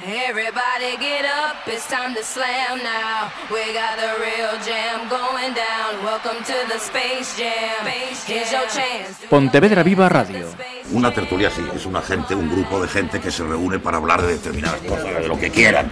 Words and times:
Everybody 0.00 0.96
get 1.00 1.24
up, 1.24 1.66
it's 1.66 1.88
time 1.88 2.14
to 2.14 2.22
slam 2.22 2.78
now. 2.84 3.32
We 3.50 3.74
got 3.74 3.98
the 3.98 4.14
real 4.22 4.54
jam 4.64 5.08
going 5.08 5.54
down. 5.54 6.04
Welcome 6.04 6.44
to 6.44 6.54
the 6.72 6.78
Space 6.78 7.36
Jam. 7.36 7.84
Here's 7.84 8.52
your 8.52 8.68
chance. 8.68 9.26
Pontevedra 9.28 9.82
Viva 9.82 10.08
Radio. 10.08 10.46
Una 10.92 11.12
tertulia 11.12 11.50
sí, 11.50 11.64
es 11.74 11.84
una 11.84 12.00
gente, 12.00 12.36
un 12.36 12.48
grupo 12.48 12.80
de 12.80 12.86
gente 12.86 13.20
que 13.20 13.32
se 13.32 13.42
reúne 13.42 13.80
para 13.80 13.96
hablar 13.96 14.22
de 14.22 14.34
determinadas 14.34 14.80
cosas, 14.82 15.20
de 15.20 15.26
lo 15.26 15.36
que 15.36 15.50
quieran. 15.50 15.90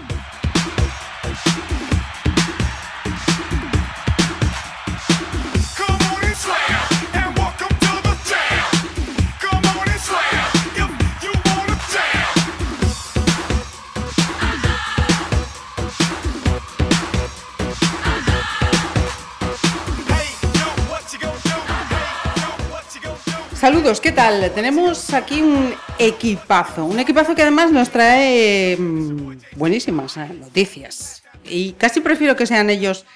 ¿Qué 23.87 24.11
tal? 24.11 24.51
Tenemos 24.53 25.15
aquí 25.15 25.41
un 25.41 25.73
equipazo, 25.97 26.85
un 26.85 26.99
equipazo 26.99 27.37
que 27.37 27.43
además 27.43 27.71
nos 27.71 27.89
trae 27.89 28.77
mm, 28.77 29.37
buenísimas 29.55 30.17
eh, 30.17 30.29
noticias. 30.41 31.23
Y 31.45 31.71
casi 31.75 32.01
prefiero 32.01 32.35
que 32.35 32.47
sean 32.47 32.69
ellos 32.69 33.07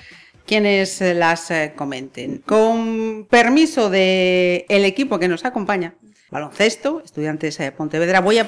quienes 0.46 1.00
eh, 1.00 1.14
las 1.14 1.50
eh, 1.50 1.72
comenten. 1.74 2.38
Con 2.46 3.26
permiso 3.28 3.90
del 3.90 4.64
el 4.68 4.84
equipo 4.84 5.18
que 5.18 5.26
nos 5.26 5.44
acompaña, 5.44 5.94
baloncesto, 6.30 7.02
estudiantes 7.04 7.58
de 7.58 7.72
Pontevedra, 7.72 8.20
voy 8.20 8.38
a, 8.38 8.46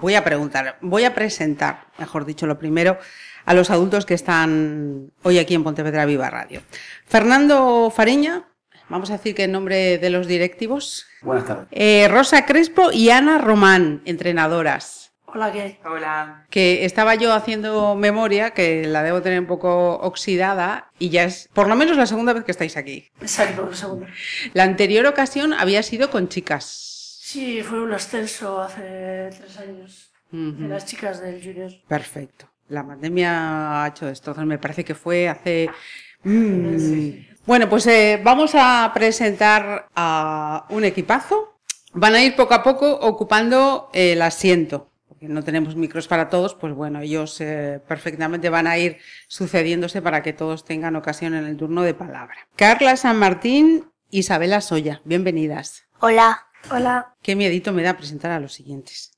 voy 0.00 0.14
a 0.14 0.22
preguntar, 0.22 0.78
voy 0.80 1.04
a 1.04 1.14
presentar, 1.16 1.86
mejor 1.98 2.24
dicho, 2.24 2.46
lo 2.46 2.56
primero, 2.56 2.98
a 3.46 3.54
los 3.54 3.70
adultos 3.70 4.06
que 4.06 4.14
están 4.14 5.10
hoy 5.24 5.40
aquí 5.40 5.54
en 5.54 5.64
Pontevedra 5.64 6.06
Viva 6.06 6.30
Radio. 6.30 6.62
Fernando 7.04 7.92
Fariña, 7.94 8.46
vamos 8.88 9.10
a 9.10 9.14
decir 9.14 9.34
que 9.34 9.44
en 9.44 9.52
nombre 9.52 9.98
de 9.98 10.10
los 10.10 10.26
directivos, 10.26 11.06
Buenas 11.22 11.46
tardes. 11.46 11.66
eh, 11.70 12.08
Rosa 12.10 12.44
Crespo 12.46 12.90
y 12.92 13.10
Ana 13.10 13.38
Román, 13.38 14.02
entrenadoras. 14.04 15.12
Hola, 15.26 15.52
¿qué? 15.52 15.78
Hola. 15.84 16.46
Que 16.48 16.86
estaba 16.86 17.14
yo 17.14 17.34
haciendo 17.34 17.94
memoria, 17.94 18.52
que 18.52 18.86
la 18.86 19.02
debo 19.02 19.20
tener 19.20 19.38
un 19.40 19.46
poco 19.46 19.96
oxidada, 19.96 20.90
y 20.98 21.10
ya 21.10 21.24
es 21.24 21.50
por 21.52 21.68
lo 21.68 21.76
menos 21.76 21.98
la 21.98 22.06
segunda 22.06 22.32
vez 22.32 22.44
que 22.44 22.50
estáis 22.50 22.78
aquí. 22.78 23.10
Exacto, 23.20 23.64
un 23.64 23.74
segundo. 23.74 24.06
La 24.54 24.62
anterior 24.62 25.04
ocasión 25.06 25.52
había 25.52 25.82
sido 25.82 26.10
con 26.10 26.28
chicas. 26.28 26.64
Sí, 27.20 27.62
fue 27.62 27.82
un 27.82 27.92
ascenso 27.92 28.58
hace 28.62 29.28
tres 29.38 29.58
años 29.58 30.12
de 30.30 30.66
las 30.68 30.86
chicas 30.86 31.20
del 31.20 31.42
Junior. 31.44 31.72
Perfecto. 31.86 32.50
La 32.70 32.86
pandemia 32.86 33.82
ha 33.84 33.88
hecho 33.88 34.06
destrozos, 34.06 34.46
me 34.46 34.58
parece 34.58 34.82
que 34.82 34.94
fue 34.94 35.28
hace... 35.28 35.68
mm. 36.22 37.18
Bueno, 37.48 37.70
pues 37.70 37.86
eh, 37.86 38.20
vamos 38.22 38.50
a 38.54 38.90
presentar 38.92 39.88
a 39.96 40.66
un 40.68 40.84
equipazo. 40.84 41.54
Van 41.94 42.14
a 42.14 42.22
ir 42.22 42.36
poco 42.36 42.52
a 42.52 42.62
poco 42.62 42.92
ocupando 42.92 43.88
el 43.94 44.20
asiento. 44.20 44.90
Porque 45.08 45.28
no 45.28 45.42
tenemos 45.42 45.74
micros 45.74 46.08
para 46.08 46.28
todos, 46.28 46.54
pues 46.54 46.74
bueno, 46.74 47.00
ellos 47.00 47.40
eh, 47.40 47.80
perfectamente 47.88 48.50
van 48.50 48.66
a 48.66 48.76
ir 48.76 48.98
sucediéndose 49.28 50.02
para 50.02 50.22
que 50.22 50.34
todos 50.34 50.66
tengan 50.66 50.94
ocasión 50.94 51.32
en 51.32 51.46
el 51.46 51.56
turno 51.56 51.80
de 51.80 51.94
palabra. 51.94 52.36
Carla 52.54 52.98
San 52.98 53.18
Martín, 53.18 53.90
Isabela 54.10 54.60
Soya, 54.60 55.00
bienvenidas. 55.06 55.86
Hola, 56.00 56.48
Hola. 56.70 57.14
Qué 57.22 57.34
miedito 57.34 57.72
me 57.72 57.82
da 57.82 57.96
presentar 57.96 58.30
a 58.30 58.40
los 58.40 58.52
siguientes. 58.52 59.12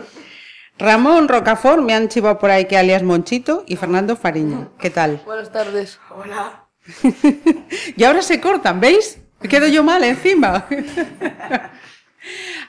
Ramón 0.78 1.26
Rocafort, 1.26 1.82
me 1.82 1.94
han 1.94 2.06
chivado 2.06 2.38
por 2.38 2.52
ahí 2.52 2.66
que 2.66 2.78
alias 2.78 3.02
Monchito, 3.02 3.64
y 3.66 3.74
Fernando 3.74 4.14
Fariña. 4.14 4.68
¿Qué 4.78 4.90
tal? 4.90 5.20
Buenas 5.26 5.50
tardes. 5.50 5.98
Hola. 6.10 6.65
Y 7.96 8.04
ahora 8.04 8.22
se 8.22 8.40
cortan, 8.40 8.80
¿veis? 8.80 9.18
Me 9.40 9.48
quedo 9.48 9.66
yo 9.66 9.84
mal 9.84 10.02
encima. 10.04 10.66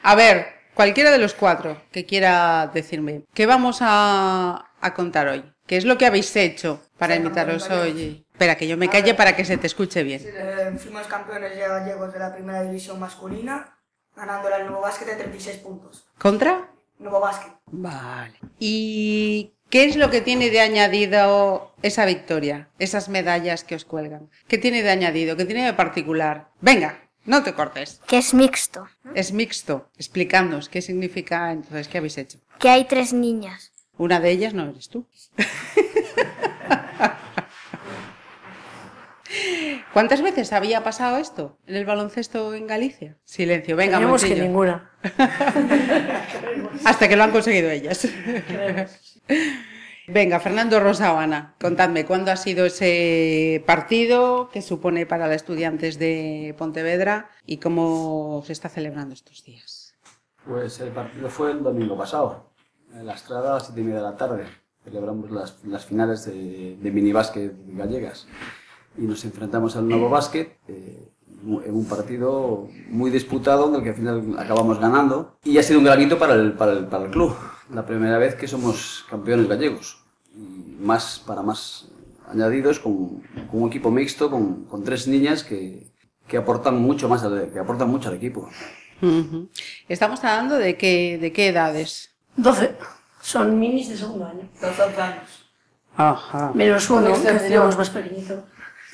A 0.04 0.16
ver, 0.16 0.48
cualquiera 0.74 1.12
de 1.12 1.18
los 1.18 1.34
cuatro 1.34 1.82
que 1.92 2.06
quiera 2.06 2.70
decirme, 2.74 3.24
¿qué 3.34 3.46
vamos 3.46 3.80
a, 3.82 4.72
a 4.80 4.94
contar 4.94 5.28
hoy? 5.28 5.44
¿Qué 5.66 5.78
es 5.78 5.86
lo 5.86 5.98
que 5.98 6.06
habéis 6.06 6.34
hecho 6.36 6.82
para 6.98 7.16
invitaros 7.16 7.70
hoy? 7.70 8.26
Espera, 8.32 8.56
que 8.56 8.68
yo 8.68 8.78
me 8.78 8.90
calle 8.90 9.16
para 9.16 9.36
que 9.36 9.44
se 9.44 9.58
te 9.58 9.68
escuche 9.68 10.04
bien. 10.04 10.22
Eh, 10.24 10.78
fuimos 10.78 11.08
campeones 11.08 11.58
gallegos 11.58 12.14
de 12.14 12.20
la 12.20 12.34
primera 12.34 12.64
división 12.64 13.00
masculina, 13.00 13.78
ganándole 14.16 14.56
al 14.56 14.66
Nuevo 14.66 14.82
Básquet 14.82 15.10
de 15.10 15.16
36 15.16 15.58
puntos. 15.58 16.08
¿Contra? 16.18 16.70
Nuevo 17.00 17.20
Básquet. 17.20 17.54
Vale. 17.66 18.40
¿Y 18.60 19.57
qué 19.70 19.86
es 19.86 19.96
lo 19.96 20.10
que 20.10 20.22
tiene 20.22 20.50
de 20.50 20.60
añadido 20.62 21.74
esa 21.82 22.06
victoria, 22.06 22.70
esas 22.80 23.10
medallas 23.10 23.64
que 23.64 23.76
os 23.76 23.86
cuelgan? 23.86 24.30
¿Qué 24.48 24.58
tiene 24.58 24.84
de 24.84 24.90
añadido? 24.90 25.36
¿Qué 25.38 25.46
tiene 25.46 25.66
de 25.66 25.74
particular? 25.74 26.50
Venga, 26.62 27.00
no 27.26 27.44
te 27.44 27.54
cortes. 27.54 28.02
que 28.08 28.18
es 28.18 28.34
mixto, 28.34 28.88
Es 29.14 29.32
mixto. 29.32 29.90
Explicadnos 29.98 30.70
qué 30.70 30.82
significa 30.82 31.52
entonces, 31.52 31.88
qué 31.88 31.98
habéis 31.98 32.18
hecho. 32.18 32.40
que 32.60 32.70
hay 32.70 32.86
tres 32.86 33.14
niñas. 33.14 33.72
Una 33.98 34.20
de 34.20 34.30
ellas 34.32 34.54
no 34.54 34.70
eres 34.70 34.90
tú. 34.90 35.08
¿Cuántas 39.98 40.22
veces 40.22 40.54
había 40.54 40.84
pasado 40.84 41.18
esto 41.18 41.58
en 41.66 41.76
el 41.76 41.84
baloncesto 41.84 42.54
en 42.54 42.68
Galicia? 42.68 43.18
Silencio, 43.24 43.76
venga, 43.76 43.98
Tenemos 43.98 44.24
que 44.24 44.36
ninguna. 44.36 44.92
Hasta 46.86 47.10
que 47.10 47.16
lo 47.16 47.24
han 47.24 47.32
conseguido 47.32 47.72
ellas. 47.72 48.08
Venga, 50.08 50.40
Fernando 50.40 50.80
Rosa 50.80 51.14
o 51.14 51.18
Ana, 51.18 51.56
contadme, 51.60 52.06
¿cuándo 52.06 52.32
ha 52.32 52.36
sido 52.36 52.68
ese 52.68 53.64
partido? 53.66 54.50
¿Qué 54.54 54.62
supone 54.62 55.08
para 55.08 55.26
los 55.26 55.36
estudiantes 55.36 55.98
de 55.98 56.54
Pontevedra? 56.60 57.32
¿Y 57.48 57.58
cómo 57.58 58.44
se 58.46 58.54
está 58.54 58.70
celebrando 58.70 59.16
estos 59.16 59.44
días? 59.46 59.96
Pues 60.46 60.80
el 60.80 60.90
partido 60.90 61.28
fue 61.28 61.50
el 61.50 61.64
domingo 61.64 61.98
pasado, 61.98 62.52
en 62.94 63.04
la 63.04 63.16
Estrada 63.16 63.50
a 63.50 63.54
las 63.56 63.66
7 63.66 63.82
y 63.82 63.84
media 63.84 64.02
de 64.02 64.12
la 64.12 64.16
tarde. 64.16 64.46
Celebramos 64.84 65.32
las, 65.32 65.66
las 65.66 65.86
finales 65.86 66.24
de, 66.28 66.78
de 66.80 66.92
minibásquet 66.92 67.52
gallegas 67.70 68.28
y 68.98 69.02
nos 69.04 69.24
enfrentamos 69.26 69.76
al 69.76 69.88
Nuevo 69.88 70.10
Básquet 70.10 70.58
eh, 70.68 71.10
en 71.44 71.76
un 71.76 71.86
partido 71.86 72.68
muy 72.90 73.12
disputado 73.12 73.70
en 73.70 73.76
el 73.76 73.84
que 73.84 73.90
al 73.90 73.96
final 73.96 74.36
acabamos 74.38 74.80
ganando 74.80 75.38
y 75.44 75.58
ha 75.58 75.64
sido 75.64 75.80
un 75.80 75.86
gran 75.86 76.02
hito 76.02 76.18
para 76.18 76.34
el, 76.34 76.54
para 76.54 76.74
el, 76.74 76.86
para 76.88 77.06
el 77.06 77.12
club. 77.12 77.36
La 77.74 77.86
primera 77.86 78.18
vez 78.18 78.36
que 78.36 78.48
somos 78.48 79.06
campeones 79.10 79.48
gallegos 79.48 80.04
y 80.36 80.78
más 80.80 81.24
para 81.26 81.42
más 81.42 81.90
añadidos 82.30 82.80
con, 82.80 83.22
con 83.50 83.62
un 83.62 83.68
equipo 83.70 83.92
mixto 83.92 84.30
con, 84.30 84.66
con 84.66 84.84
tres 84.84 85.08
niñas 85.08 85.44
que, 85.44 85.92
que 86.28 86.38
aportan 86.38 86.82
mucho 86.82 87.08
más 87.08 87.24
al, 87.24 87.50
que 87.52 87.60
aportan 87.60 87.90
mucho 87.90 88.10
al 88.10 88.16
equipo. 88.16 88.50
Estamos 89.88 90.24
hablando 90.24 90.58
de 90.58 90.76
qué, 90.76 91.18
de 91.20 91.32
qué 91.32 91.50
edades. 91.50 92.16
12. 92.36 92.76
Son 93.22 93.60
minis 93.60 93.90
de 93.90 93.98
segundo 93.98 94.26
año. 94.26 94.50
12 94.60 95.02
años. 95.02 95.50
Ajá. 95.96 96.52
Menos 96.54 96.90
uno, 96.90 97.14
que 97.14 97.32
tenemos 97.34 97.78
más 97.78 97.90
pequeñito. 97.90 98.44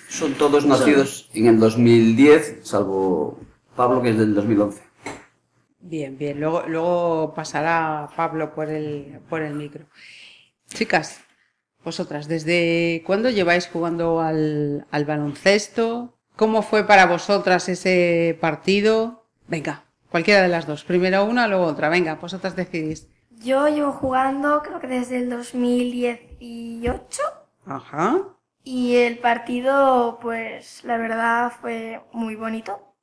Son 0.09 0.33
todos 0.33 0.65
nacidos 0.65 1.29
en 1.33 1.47
el 1.47 1.59
2010, 1.59 2.59
salvo 2.63 3.39
Pablo, 3.75 4.01
que 4.01 4.09
es 4.09 4.17
del 4.17 4.35
2011. 4.35 4.81
Bien, 5.79 6.17
bien. 6.17 6.39
Luego, 6.39 6.63
luego 6.67 7.33
pasará 7.35 8.09
Pablo 8.15 8.53
por 8.53 8.69
el, 8.69 9.19
por 9.29 9.41
el 9.41 9.53
micro. 9.55 9.85
Chicas, 10.69 11.19
vosotras, 11.83 12.27
¿desde 12.27 13.03
cuándo 13.05 13.29
lleváis 13.29 13.67
jugando 13.67 14.21
al, 14.21 14.85
al 14.91 15.05
baloncesto? 15.05 16.17
¿Cómo 16.35 16.61
fue 16.61 16.85
para 16.85 17.05
vosotras 17.05 17.69
ese 17.69 18.37
partido? 18.39 19.25
Venga, 19.47 19.85
cualquiera 20.09 20.41
de 20.41 20.47
las 20.47 20.65
dos. 20.65 20.83
Primero 20.83 21.25
una, 21.25 21.47
luego 21.47 21.65
otra. 21.65 21.89
Venga, 21.89 22.15
vosotras 22.15 22.55
decidís. 22.55 23.07
Yo 23.43 23.67
llevo 23.67 23.91
jugando 23.91 24.61
creo 24.63 24.79
que 24.79 24.87
desde 24.87 25.17
el 25.17 25.29
2018 25.29 27.21
Ajá. 27.65 28.21
Y 28.63 28.95
el 28.95 29.19
partido 29.19 30.19
pues 30.21 30.83
la 30.83 30.97
verdad 30.97 31.51
fue 31.61 32.01
muy 32.11 32.35
bonito 32.35 32.95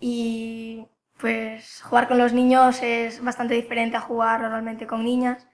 y 0.00 0.86
pues 1.18 1.82
jugar 1.82 2.08
con 2.08 2.18
los 2.18 2.32
niños 2.32 2.82
es 2.82 3.22
bastante 3.22 3.54
diferente 3.54 3.96
a 3.96 4.00
jugar 4.00 4.40
normalmente 4.40 4.86
con 4.86 5.04
niñas 5.04 5.46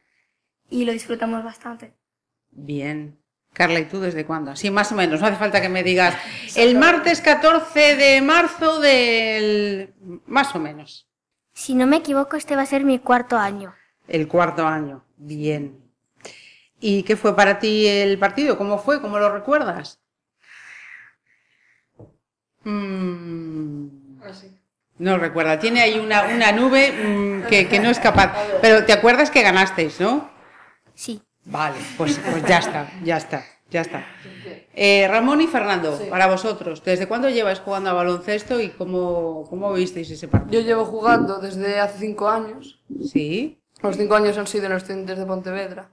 y 0.71 0.85
lo 0.85 0.93
disfrutamos 0.93 1.43
bastante. 1.43 1.95
Bien. 2.51 3.19
Carla, 3.53 3.79
¿y 3.79 3.85
tú 3.85 4.01
desde 4.01 4.27
cuándo? 4.27 4.51
Así 4.51 4.71
más 4.71 4.91
o 4.91 4.97
menos, 4.97 5.21
no 5.21 5.27
hace 5.29 5.37
falta 5.37 5.61
que 5.61 5.69
me 5.69 5.85
digas. 5.85 6.17
El 6.57 6.77
martes 6.77 7.21
14 7.21 7.97
de 7.97 8.21
marzo 8.21 8.81
del... 8.81 9.95
Más 10.27 10.55
o 10.57 10.59
menos. 10.59 11.09
Si 11.53 11.75
no 11.75 11.87
me 11.87 11.99
equivoco 11.99 12.37
este 12.37 12.57
va 12.57 12.63
a 12.63 12.67
ser 12.67 12.85
mi 12.85 12.99
cuarto 12.99 13.39
año. 13.39 13.73
El 14.09 14.27
cuarto 14.27 14.67
año. 14.67 15.05
Bien. 15.17 15.84
¿Y 16.81 17.03
qué 17.05 17.17
fue 17.17 17.35
para 17.35 17.59
ti 17.59 17.87
el 17.87 18.19
partido? 18.19 18.59
¿Cómo 18.59 18.79
fue? 18.79 19.01
¿Cómo 19.01 19.19
lo 19.19 19.33
recuerdas? 19.33 20.01
Mm, 22.65 23.87
no 24.99 25.19
recuerda. 25.19 25.59
Tiene 25.59 25.81
ahí 25.83 25.99
una, 25.99 26.25
una 26.25 26.53
nube 26.53 26.93
mm, 26.93 27.49
que, 27.49 27.69
que 27.69 27.81
no 27.81 27.91
es 27.91 27.99
capaz. 27.99 28.33
Pero 28.61 28.85
te 28.85 28.93
acuerdas 28.93 29.31
que 29.31 29.43
ganasteis, 29.43 30.01
¿no? 30.01 30.31
Sí. 30.95 31.21
Vale, 31.47 31.77
pues, 31.99 32.19
pues 32.31 32.43
ya 32.47 32.59
está, 32.59 32.91
ya 33.03 33.19
está, 33.19 33.45
ya 33.69 33.83
está. 33.83 34.07
Eh, 34.73 35.07
Ramón 35.09 35.43
y 35.43 35.47
Fernando, 35.47 35.99
para 36.09 36.27
vosotros, 36.27 36.83
¿desde 36.83 37.07
cuándo 37.07 37.29
lleváis 37.29 37.59
jugando 37.61 37.91
a 37.91 37.93
baloncesto 37.93 38.61
y 38.61 38.71
cómo, 38.71 39.45
cómo 39.51 39.73
visteis 39.75 40.11
ese 40.11 40.27
partido? 40.27 40.63
Yo 40.63 40.67
llevo 40.67 40.87
jugando 40.87 41.39
desde 41.41 41.81
hace 41.81 41.99
cinco 41.99 42.31
años. 42.31 42.81
Sí, 43.13 43.61
Los 43.83 43.99
cinco 43.99 44.15
años 44.15 44.39
han 44.39 44.47
sido 44.47 44.67
en 44.67 44.73
los 44.73 44.83
estudiantes 44.83 45.19
de 45.19 45.27
Pontevedra. 45.27 45.91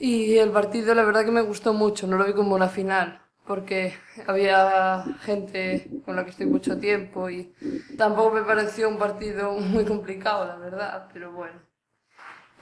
Y 0.00 0.38
el 0.38 0.50
partido, 0.50 0.94
la 0.94 1.04
verdad 1.04 1.26
que 1.26 1.30
me 1.30 1.42
gustó 1.42 1.74
mucho, 1.74 2.06
no 2.06 2.16
lo 2.16 2.24
vi 2.24 2.32
como 2.32 2.54
una 2.54 2.68
final, 2.68 3.20
porque 3.44 3.94
había 4.26 5.04
gente 5.20 5.90
con 6.06 6.16
la 6.16 6.24
que 6.24 6.30
estoy 6.30 6.46
mucho 6.46 6.78
tiempo 6.78 7.28
y 7.28 7.54
tampoco 7.98 8.30
me 8.30 8.42
pareció 8.42 8.88
un 8.88 8.96
partido 8.96 9.52
muy 9.74 9.84
complicado, 9.84 10.46
la 10.46 10.56
verdad, 10.56 11.08
pero 11.12 11.32
bueno. 11.32 11.60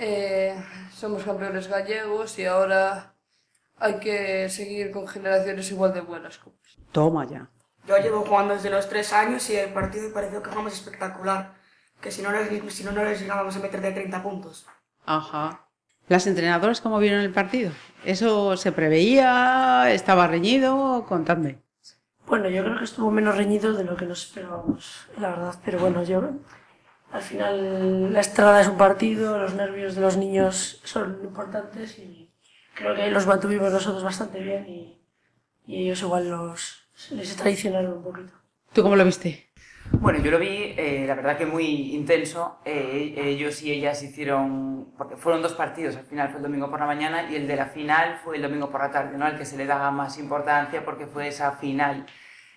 Eh, 0.00 0.60
somos 0.92 1.22
campeones 1.22 1.68
gallegos 1.68 2.36
y 2.40 2.44
ahora 2.44 3.14
hay 3.76 4.00
que 4.00 4.48
seguir 4.48 4.90
con 4.90 5.06
generaciones 5.06 5.70
igual 5.70 5.94
de 5.94 6.00
buenas. 6.00 6.40
toma 6.90 7.24
ya. 7.24 7.48
Yo 7.86 7.98
llevo 7.98 8.24
jugando 8.24 8.54
desde 8.54 8.68
los 8.68 8.88
tres 8.88 9.12
años 9.12 9.48
y 9.48 9.56
el 9.56 9.72
partido 9.72 10.08
me 10.08 10.14
pareció 10.14 10.42
que 10.42 10.50
jugamos 10.50 10.72
espectacular. 10.72 11.54
Que 12.00 12.10
si 12.10 12.20
no, 12.20 12.32
les, 12.32 12.74
si 12.74 12.82
no, 12.84 12.90
no 12.90 13.04
les 13.04 13.20
llegábamos 13.20 13.56
a 13.56 13.60
meter 13.60 13.80
de 13.80 13.92
30 13.92 14.22
puntos. 14.22 14.66
Ajá. 15.06 15.67
¿Las 16.08 16.26
entrenadoras 16.26 16.80
cómo 16.80 16.98
vieron 16.98 17.20
el 17.20 17.30
partido? 17.30 17.70
¿Eso 18.04 18.56
se 18.56 18.72
preveía? 18.72 19.92
¿Estaba 19.92 20.26
reñido? 20.26 21.04
Contadme. 21.06 21.58
Bueno, 22.26 22.48
yo 22.48 22.62
creo 22.64 22.78
que 22.78 22.84
estuvo 22.84 23.10
menos 23.10 23.36
reñido 23.36 23.74
de 23.74 23.84
lo 23.84 23.96
que 23.96 24.06
nos 24.06 24.24
esperábamos, 24.24 25.06
la 25.18 25.30
verdad. 25.30 25.54
Pero 25.64 25.78
bueno, 25.78 26.02
yo 26.02 26.30
al 27.10 27.22
final 27.22 28.12
la 28.12 28.20
estrada 28.20 28.60
es 28.60 28.68
un 28.68 28.76
partido, 28.76 29.38
los 29.38 29.54
nervios 29.54 29.94
de 29.94 30.00
los 30.00 30.16
niños 30.16 30.80
son 30.84 31.20
importantes 31.22 31.98
y 31.98 32.30
creo 32.74 32.94
que 32.94 33.10
los 33.10 33.26
mantuvimos 33.26 33.72
nosotros 33.72 34.02
bastante 34.02 34.40
bien 34.40 34.66
y, 34.68 35.02
y 35.66 35.84
ellos 35.84 36.02
igual 36.02 36.28
los, 36.28 36.88
les 37.10 37.36
traicionaron 37.36 37.98
un 37.98 38.02
poquito. 38.02 38.32
¿Tú 38.72 38.82
cómo 38.82 38.96
lo 38.96 39.04
viste? 39.04 39.47
Bueno, 39.92 40.20
yo 40.20 40.30
lo 40.30 40.38
vi, 40.38 40.74
eh, 40.76 41.04
la 41.06 41.14
verdad 41.14 41.36
que 41.36 41.46
muy 41.46 41.94
intenso. 41.94 42.58
Eh, 42.64 43.14
ellos 43.16 43.62
y 43.62 43.72
ellas 43.72 44.02
hicieron, 44.02 44.92
porque 44.96 45.16
fueron 45.16 45.42
dos 45.42 45.54
partidos, 45.54 45.96
al 45.96 46.04
final 46.04 46.28
fue 46.28 46.36
el 46.38 46.42
domingo 46.44 46.70
por 46.70 46.78
la 46.80 46.86
mañana 46.86 47.30
y 47.30 47.36
el 47.36 47.46
de 47.48 47.56
la 47.56 47.66
final 47.66 48.20
fue 48.22 48.36
el 48.36 48.42
domingo 48.42 48.70
por 48.70 48.80
la 48.82 48.90
tarde, 48.90 49.16
¿no? 49.16 49.24
Al 49.24 49.38
que 49.38 49.44
se 49.44 49.56
le 49.56 49.66
daba 49.66 49.90
más 49.90 50.18
importancia 50.18 50.84
porque 50.84 51.06
fue 51.06 51.28
esa 51.28 51.52
final. 51.52 52.06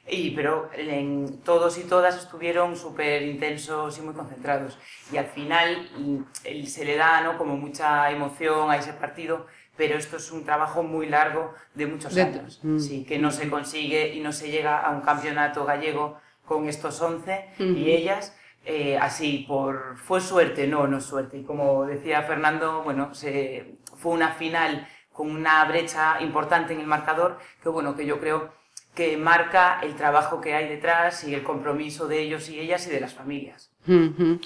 Y, 0.08 0.32
pero 0.32 0.70
en, 0.74 1.42
todos 1.44 1.78
y 1.78 1.84
todas 1.84 2.18
estuvieron 2.18 2.76
súper 2.76 3.22
intensos 3.22 3.98
y 3.98 4.02
muy 4.02 4.14
concentrados. 4.14 4.78
Y 5.14 5.18
al 5.18 5.28
final 5.28 5.90
mm, 5.98 6.18
el- 6.44 6.68
se 6.68 6.86
le 6.86 6.96
da 6.98 7.22
¿no? 7.22 7.38
como 7.38 7.56
mucha 7.56 8.10
emoción 8.12 8.72
a 8.72 8.78
ese 8.78 8.94
partido, 8.94 9.46
pero 9.78 9.98
esto 9.98 10.18
es 10.18 10.32
un 10.32 10.44
trabajo 10.44 10.84
muy 10.84 11.08
largo 11.08 11.54
de 11.76 11.86
muchos 11.86 12.18
años. 12.18 12.60
Mm. 12.64 12.80
Sí, 12.80 13.06
que 13.06 13.20
no 13.20 13.32
se 13.32 13.50
consigue 13.50 14.14
y 14.16 14.20
no 14.22 14.32
se 14.32 14.50
llega 14.52 14.80
a 14.80 14.90
un 14.92 15.02
campeonato 15.02 15.66
gallego 15.66 16.18
con 16.52 16.68
estos 16.68 17.02
11 17.02 17.46
Ujú. 17.60 17.64
y 17.64 17.92
ellas 17.92 18.36
eh, 18.66 18.98
así 18.98 19.46
por 19.48 19.98
fue 19.98 20.20
suerte 20.20 20.68
no 20.68 20.86
no 20.86 20.98
es 20.98 21.06
suerte 21.06 21.38
y 21.38 21.44
como 21.44 21.86
decía 21.86 22.24
Fernando 22.24 22.84
bueno 22.84 23.14
se 23.16 23.76
fue 23.96 24.12
una 24.12 24.34
final 24.34 24.86
con 25.14 25.32
una 25.32 25.64
brecha 25.64 26.18
importante 26.22 26.74
en 26.74 26.82
el 26.82 26.88
marcador 26.88 27.38
que 27.64 27.70
bueno 27.70 27.96
que 27.96 28.06
yo 28.06 28.20
creo 28.20 28.52
que 28.94 29.16
marca 29.16 29.80
el 29.82 29.96
trabajo 29.96 30.42
que 30.42 30.54
hay 30.54 30.68
detrás 30.68 31.24
y 31.24 31.34
el 31.34 31.44
compromiso 31.44 32.10
de 32.10 32.20
ellos 32.22 32.50
y 32.50 32.60
ellas 32.60 32.86
y 32.88 32.90
de 32.90 33.00
las 33.00 33.14
familias 33.14 33.72
Ujú. 33.88 34.40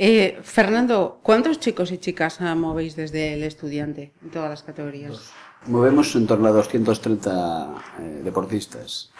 Eh, 0.00 0.38
Fernando, 0.42 1.18
¿cuántos 1.22 1.58
chicos 1.58 1.90
y 1.90 1.98
chicas 1.98 2.40
movéis 2.40 2.94
desde 2.94 3.32
el 3.34 3.42
estudiante 3.42 4.12
en 4.22 4.30
todas 4.30 4.50
las 4.50 4.62
categorías? 4.62 5.32
Movemos 5.66 6.14
en 6.14 6.26
torno 6.28 6.46
a 6.46 6.52
230 6.52 7.74
eh, 7.98 8.20
deportistas. 8.22 9.10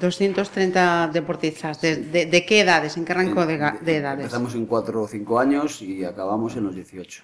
230 0.00 1.10
deportistas. 1.12 1.80
¿De, 1.80 1.96
de- 1.96 2.26
de 2.26 2.46
qué 2.46 2.60
edades? 2.60 2.96
¿En 2.96 3.04
qué 3.04 3.14
rango 3.14 3.46
de, 3.46 3.54
edades? 3.54 4.24
Empezamos 4.24 4.54
en 4.54 4.66
4 4.66 5.02
o 5.02 5.08
5 5.08 5.38
años 5.38 5.82
y 5.82 6.04
acabamos 6.04 6.56
en 6.56 6.64
los 6.64 6.74
18. 6.74 7.22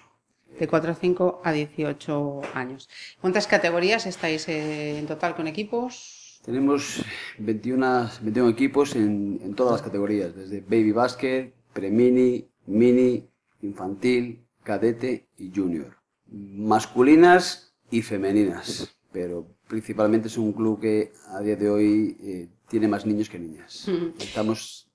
De 0.59 0.67
4 0.67 0.91
a 0.91 0.95
5 0.95 1.41
a 1.43 1.51
18 1.51 2.41
años. 2.53 2.89
¿Cuántas 3.19 3.47
categorías 3.47 4.05
estáis 4.05 4.47
eh, 4.49 4.97
en 4.99 5.07
total 5.07 5.35
con 5.35 5.47
equipos? 5.47 6.41
Tenemos 6.45 7.03
21, 7.39 8.09
21 8.21 8.49
equipos 8.49 8.95
en, 8.95 9.39
en 9.43 9.53
todas 9.55 9.73
las 9.73 9.81
categorías, 9.81 10.35
desde 10.35 10.61
baby 10.61 10.91
basket, 10.91 11.53
premini, 11.73 12.47
mini, 12.65 13.27
infantil, 13.61 14.43
cadete 14.63 15.27
y 15.37 15.51
junior. 15.55 15.97
Masculinas 16.27 17.73
y 17.89 18.01
femeninas, 18.01 18.95
pero 19.11 19.47
principalmente 19.67 20.27
es 20.29 20.37
un 20.37 20.53
club 20.53 20.79
que 20.81 21.11
a 21.29 21.39
día 21.41 21.55
de 21.55 21.69
hoy 21.69 22.17
eh, 22.21 22.47
tiene 22.71 22.87
más 22.87 23.05
niños 23.05 23.29
que 23.29 23.37
niñas. 23.37 23.85
Mm. 23.87 24.19
Estamos 24.19 24.87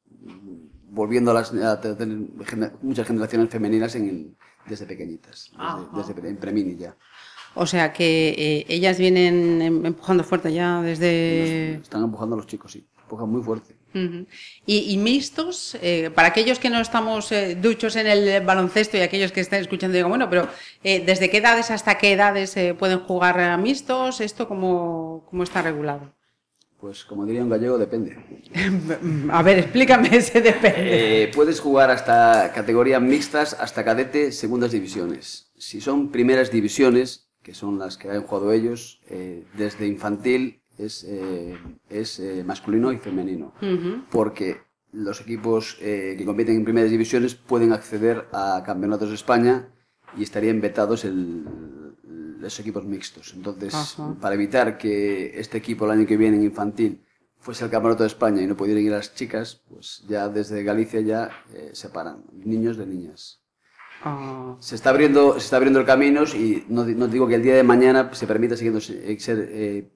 volviendo 0.89 1.31
a, 1.31 1.35
las, 1.35 1.53
a 1.55 1.81
tener 1.81 2.19
muchas 2.83 3.07
generaciones 3.07 3.51
femeninas 3.51 3.95
en 3.95 4.09
el- 4.09 4.35
desde 4.67 4.87
pequeñitas, 4.87 5.53
Ajá. 5.57 5.87
desde, 5.95 6.15
desde 6.15 6.29
en 6.31 6.37
premini 6.39 6.75
ya. 6.77 6.97
O 7.55 7.67
sea 7.67 7.93
que 7.93 8.31
eh, 8.37 8.67
ellas 8.69 8.99
vienen 8.99 9.63
em- 9.63 9.87
empujando 9.87 10.25
fuerte 10.25 10.53
ya 10.53 10.83
desde... 10.83 11.75
Están 11.75 12.03
empujando 12.03 12.35
a 12.35 12.39
los 12.39 12.47
chicos, 12.47 12.73
sí, 12.73 12.85
empujan 13.03 13.29
muy 13.31 13.43
fuerte. 13.43 13.77
Y, 14.67 14.93
y 14.93 14.97
mixtos, 14.99 15.75
eh, 15.81 16.11
para 16.15 16.29
aquellos 16.29 16.59
que 16.59 16.69
no 16.69 16.81
estamos 16.81 17.33
eh, 17.33 17.55
duchos 17.55 17.97
en 17.97 18.07
el 18.07 18.45
baloncesto 18.45 18.99
y 18.99 19.01
aquellos 19.01 19.33
que 19.33 19.41
están 19.41 19.61
escuchando, 19.63 19.97
digo, 19.97 20.11
bueno, 20.11 20.29
pero 20.29 20.49
eh, 20.85 21.03
¿desde 21.07 21.31
qué 21.31 21.39
edades 21.39 21.71
hasta 21.71 21.97
qué 21.97 22.13
edades 22.13 22.55
pueden 22.79 22.99
jugar 23.01 23.41
a 23.41 23.57
mixtos? 23.57 24.21
¿Esto 24.21 24.49
cómo, 24.49 25.25
cómo 25.31 25.45
está 25.45 25.63
regulado? 25.63 26.13
Pues 26.81 27.05
como 27.05 27.25
diría 27.25 27.43
un 27.43 27.49
gallego, 27.49 27.79
depende. 27.79 28.17
A 29.31 29.43
ver, 29.43 29.59
explícame 29.59 30.15
ese 30.17 30.41
depende. 30.43 31.25
Eh, 31.25 31.31
puedes 31.35 31.59
jugar 31.61 31.91
hasta 31.91 32.53
categorías 32.55 33.01
mixtas, 33.01 33.55
hasta 33.59 33.85
cadete, 33.85 34.31
segundas 34.31 34.73
divisiones. 34.73 35.51
Si 35.57 35.81
son 35.81 36.11
primeras 36.13 36.51
divisiones, 36.51 37.31
que 37.43 37.55
son 37.55 37.79
las 37.79 37.97
que 37.97 38.11
han 38.11 38.23
jugado 38.23 38.53
ellos, 38.53 39.01
eh, 39.09 39.45
desde 39.57 39.87
infantil 39.87 40.61
es, 40.77 41.05
eh, 41.09 41.57
es 41.89 42.19
eh, 42.21 42.45
masculino 42.45 42.93
y 42.93 42.99
femenino. 42.99 43.55
Porque 44.11 44.59
los 44.93 45.21
equipos 45.23 45.79
eh, 45.81 46.15
que 46.19 46.25
compiten 46.27 46.57
en 46.57 46.65
primeras 46.65 46.91
divisiones 46.91 47.35
pueden 47.35 47.73
acceder 47.73 48.27
a 48.33 48.63
campeonatos 48.67 49.09
de 49.09 49.15
España 49.15 49.69
y 50.19 50.23
estarían 50.23 50.61
vetados 50.61 51.05
el- 51.05 51.45
los 52.39 52.59
equipos 52.61 52.85
mixtos. 52.85 53.33
Entonces, 53.35 53.75
Ajá. 53.75 54.15
para 54.21 54.35
evitar 54.35 54.79
que 54.79 55.39
este 55.39 55.59
equipo 55.59 55.85
el 55.85 55.93
año 55.93 56.07
que 56.07 56.17
viene 56.17 56.37
en 56.37 56.45
infantil 56.45 57.03
fuese 57.39 57.65
al 57.65 57.71
campeonato 57.71 58.03
de 58.03 58.09
España 58.09 58.43
y 58.43 58.47
no 58.47 58.57
pudieran 58.57 58.83
ir 58.85 58.91
las 58.93 59.15
chicas, 59.15 59.63
pues 59.69 60.05
ya 60.09 60.29
desde 60.29 60.63
Galicia 60.65 61.01
ya 61.01 61.31
eh, 61.53 61.71
separan 61.73 62.25
niños 62.33 62.77
de 62.77 62.87
niñas. 62.87 63.41
Ah, 64.03 64.57
Se 64.61 64.75
está 64.75 64.91
abriendo, 64.91 65.33
se 65.35 65.39
está 65.39 65.57
abriendo 65.57 65.81
el 65.81 65.87
camino 65.87 66.25
y 66.25 66.65
no 66.69 66.85
digo 66.85 67.27
que 67.27 67.37
el 67.37 67.43
día 67.43 67.55
de 67.57 67.63
mañana 67.63 68.11
se 68.13 68.27
permita 68.27 68.57
siguiendo, 68.57 68.81
eh, 68.81 69.17
ser, 69.19 69.49
eh, 69.51 69.91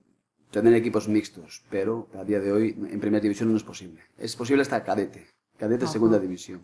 tener 0.51 0.75
equipos 0.75 1.09
mixtos, 1.09 1.65
pero 1.71 2.09
a 2.15 2.25
día 2.25 2.41
de 2.41 2.53
hoy 2.53 2.77
en 2.91 3.01
primera 3.01 3.21
división 3.21 3.51
no 3.51 3.57
es 3.57 3.63
posible. 3.63 4.03
Es 4.17 4.37
posible 4.37 4.63
hasta 4.63 4.83
cadete, 4.83 5.27
cadete 5.61 5.85
Ajá. 5.85 5.93
segunda 5.93 6.19
división. 6.19 6.59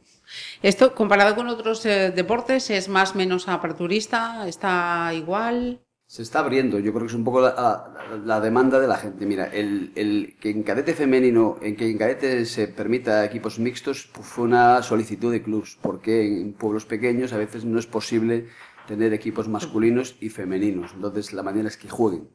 Esto, 0.62 0.95
comparado 0.95 1.37
con 1.37 1.47
otros 1.49 1.85
eh, 1.87 2.11
deportes, 2.11 2.71
es 2.71 2.88
más 2.88 3.15
menos 3.15 3.47
aperturista, 3.49 4.49
está 4.49 5.12
igual. 5.15 5.81
Se 6.09 6.23
está 6.23 6.38
abriendo, 6.38 6.79
yo 6.79 6.93
creo 6.93 7.03
que 7.03 7.09
es 7.12 7.15
un 7.15 7.25
poco 7.25 7.41
la, 7.41 7.53
la- 7.55 8.17
la 8.25 8.41
demanda 8.41 8.79
de 8.79 8.87
la 8.87 8.97
gente. 8.97 9.26
Mira, 9.26 9.47
el, 9.47 9.91
el 9.97 10.37
que 10.41 10.50
en 10.50 10.62
cadete 10.62 10.95
femenino, 10.95 11.57
en 11.61 11.75
que 11.76 11.91
en 11.91 11.99
cadete 11.99 12.45
se 12.47 12.69
permita 12.69 13.25
equipos 13.25 13.59
mixtos, 13.59 14.09
pues 14.15 14.25
fue 14.26 14.45
una 14.45 14.83
solicitud 14.83 15.33
de 15.33 15.43
clubs, 15.43 15.76
porque 15.83 16.15
en 16.25 16.53
pueblos 16.53 16.87
pequeños 16.87 17.33
a 17.33 17.38
veces 17.38 17.65
no 17.65 17.79
es 17.81 17.87
posible 17.88 18.47
tener 18.87 19.12
equipos 19.12 19.49
masculinos 19.49 20.15
y 20.21 20.29
femeninos. 20.29 20.93
Entonces 20.95 21.33
la 21.33 21.43
manera 21.43 21.67
es 21.69 21.76
que 21.76 21.88
jueguen. 21.88 22.29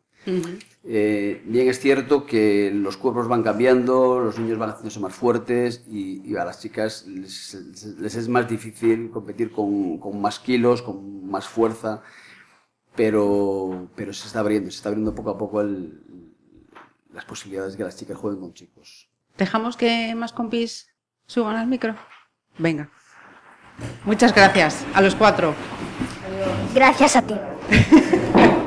Eh, 0.84 1.42
bien 1.46 1.68
es 1.70 1.80
cierto 1.80 2.25
que 2.25 2.72
los 2.74 2.98
cuerpos 2.98 3.28
van 3.28 3.44
cambiando, 3.44 4.20
los 4.20 4.40
niños 4.40 4.58
van 4.58 4.70
haciéndose 4.72 5.00
más 5.00 5.13
fuertes 5.13 5.84
y, 5.88 6.22
y 6.28 6.36
a 6.38 6.46
las 6.46 6.60
chicas 6.60 7.06
les, 7.08 7.54
les 8.00 8.16
es 8.16 8.28
más 8.28 8.48
difícil 8.48 9.10
competir 9.12 9.51
con, 9.51 9.98
con 10.00 10.20
más 10.22 10.40
kilos, 10.40 10.82
con 10.82 11.30
más 11.30 11.48
fuerza, 11.48 12.01
pero, 12.96 13.88
pero 13.96 14.12
se 14.13 14.28
está 14.28 14.40
abriendo, 14.40 14.70
se 14.72 14.78
está 14.78 14.90
abriendo 14.90 15.13
poco 15.16 15.30
a 15.30 15.38
poco 15.38 15.62
el- 15.62 16.01
las 17.13 17.25
posibilidades 17.25 17.74
de 17.74 17.78
que 17.78 17.84
las 17.84 17.98
chicas 17.98 18.18
jueguen 18.18 18.40
con 18.42 18.54
chicos. 18.54 19.08
¿Dejamos 19.38 19.75
que 19.78 20.16
más 20.16 20.34
compis 20.34 20.88
suban 21.28 21.56
al 21.58 21.68
micro? 21.68 21.96
Venga. 22.58 22.90
Muchas 24.06 24.34
gracias 24.34 24.86
a 24.94 25.01
los 25.01 25.16
cuatro. 25.16 25.54
Gracias 26.74 27.16
a 27.16 27.22
ti. 27.22 27.36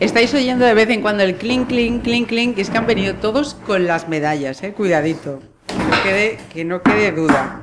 Estáis 0.00 0.32
oyendo 0.32 0.64
de 0.64 0.72
vez 0.72 0.88
en 0.88 1.02
cuando 1.02 1.22
el 1.22 1.36
clink, 1.36 1.68
clink, 1.68 2.02
clink, 2.02 2.26
clink, 2.26 2.56
es 2.56 2.70
que 2.70 2.78
han 2.78 2.86
venido 2.86 3.16
todos 3.16 3.52
con 3.52 3.86
las 3.86 4.08
medallas, 4.08 4.62
eh, 4.62 4.72
cuidadito. 4.72 5.42
Que 6.54 6.64
no 6.64 6.82
quede, 6.82 7.12
duda. 7.12 7.60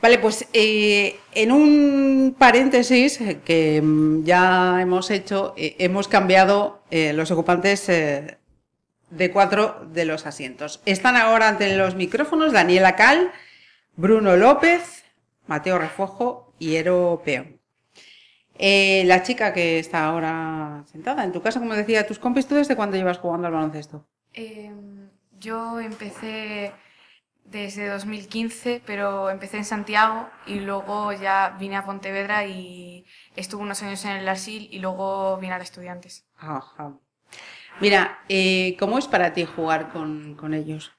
Vale, 0.00 0.18
pues 0.18 0.48
eh, 0.54 1.20
en 1.34 1.52
un 1.52 2.34
paréntesis 2.38 3.20
eh, 3.20 3.40
que 3.44 3.82
mm, 3.82 4.24
ya 4.24 4.78
hemos 4.80 5.10
hecho, 5.10 5.52
hemos 5.58 6.08
cambiado 6.08 6.82
los 6.90 7.30
ocupantes 7.30 7.86
de 7.88 9.30
cuatro 9.30 9.86
de 9.92 10.06
los 10.06 10.24
asientos. 10.24 10.80
Están 10.86 11.16
ahora 11.16 11.48
ante 11.48 11.76
los 11.76 11.96
micrófonos 11.96 12.50
Daniela 12.50 12.96
Cal, 12.96 13.30
Bruno 13.96 14.36
López, 14.36 15.04
Mateo 15.46 15.78
Refuojo 15.78 16.54
y 16.58 16.76
Ero 16.76 17.20
Peón. 17.22 17.61
Eh, 18.58 19.02
la 19.06 19.22
chica 19.22 19.52
que 19.52 19.78
está 19.78 20.04
ahora 20.04 20.84
sentada 20.86 21.24
en 21.24 21.32
tu 21.32 21.42
casa, 21.42 21.60
como 21.60 21.74
decía, 21.74 22.06
tus 22.06 22.18
compis, 22.18 22.46
¿tú 22.46 22.54
desde 22.54 22.76
cuándo 22.76 22.96
llevas 22.96 23.18
jugando 23.18 23.46
al 23.46 23.52
baloncesto? 23.52 24.06
Em, 24.34 25.08
yo 25.38 25.80
empecé 25.80 26.72
desde 27.44 27.88
2015, 27.88 28.82
pero 28.86 29.30
empecé 29.30 29.58
en 29.58 29.64
Santiago 29.64 30.28
y 30.46 30.60
luego 30.60 31.12
ya 31.12 31.56
vine 31.58 31.76
a 31.76 31.84
Pontevedra 31.84 32.46
y 32.46 33.06
estuve 33.36 33.62
unos 33.62 33.82
años 33.82 34.04
en 34.04 34.12
el 34.12 34.24
Lasil 34.24 34.68
y 34.70 34.78
luego 34.78 35.36
vine 35.38 35.54
a 35.54 35.58
Estudiantes. 35.58 36.26
Ajá. 36.36 36.92
Mira, 37.80 38.20
eh, 38.28 38.76
¿cómo 38.78 38.98
es 38.98 39.06
para 39.06 39.32
ti 39.32 39.44
jugar 39.44 39.90
con, 39.92 40.34
con 40.34 40.54
ellos? 40.54 40.92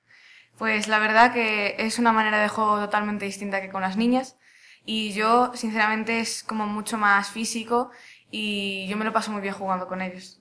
Pues 0.57 0.87
la 0.87 0.99
verdad 0.99 1.33
que 1.33 1.75
es 1.79 1.99
una 1.99 2.11
manera 2.11 2.41
de 2.41 2.47
juego 2.49 2.77
totalmente 2.79 3.25
distinta 3.25 3.61
que 3.61 3.69
con 3.69 3.81
las 3.81 3.97
niñas 3.97 4.37
y 4.85 5.13
yo 5.13 5.51
sinceramente 5.55 6.19
es 6.19 6.43
como 6.43 6.67
mucho 6.67 6.97
más 6.97 7.29
físico 7.29 7.91
y 8.31 8.87
yo 8.87 8.97
me 8.97 9.05
lo 9.05 9.13
paso 9.13 9.31
muy 9.31 9.41
bien 9.41 9.53
jugando 9.53 9.87
con 9.87 10.01
ellos. 10.01 10.39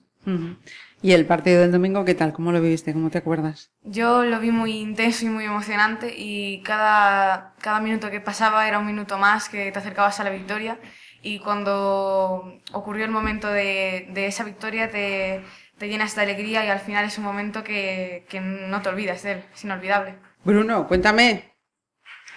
¿Y 1.01 1.11
el 1.11 1.25
partido 1.25 1.61
del 1.61 1.71
domingo 1.71 2.05
qué 2.05 2.15
tal? 2.15 2.31
¿Cómo 2.33 2.51
lo 2.51 2.61
viviste? 2.61 2.93
¿Cómo 2.93 3.09
te 3.09 3.17
acuerdas? 3.17 3.71
Yo 3.83 4.23
lo 4.23 4.39
vi 4.39 4.51
muy 4.51 4.71
intenso 4.79 5.25
y 5.25 5.29
muy 5.29 5.43
emocionante 5.45 6.13
y 6.17 6.61
cada, 6.63 7.53
cada 7.59 7.81
minuto 7.81 8.09
que 8.09 8.21
pasaba 8.21 8.67
era 8.67 8.79
un 8.79 8.85
minuto 8.85 9.17
más 9.17 9.49
que 9.49 9.71
te 9.71 9.79
acercabas 9.79 10.19
a 10.19 10.23
la 10.23 10.29
victoria 10.29 10.79
y 11.21 11.39
cuando 11.39 12.59
ocurrió 12.71 13.03
el 13.03 13.11
momento 13.11 13.49
de, 13.49 14.07
de 14.11 14.27
esa 14.27 14.45
victoria 14.45 14.89
te, 14.89 15.43
te 15.77 15.89
llenas 15.89 16.15
de 16.15 16.21
alegría 16.21 16.65
y 16.65 16.69
al 16.69 16.79
final 16.79 17.05
es 17.05 17.17
un 17.17 17.25
momento 17.25 17.63
que, 17.63 18.25
que 18.29 18.39
no 18.39 18.81
te 18.81 18.89
olvidas 18.89 19.23
de 19.23 19.33
él, 19.33 19.43
es 19.53 19.63
inolvidable. 19.65 20.15
Bruno, 20.45 20.87
cuéntame, 20.87 21.52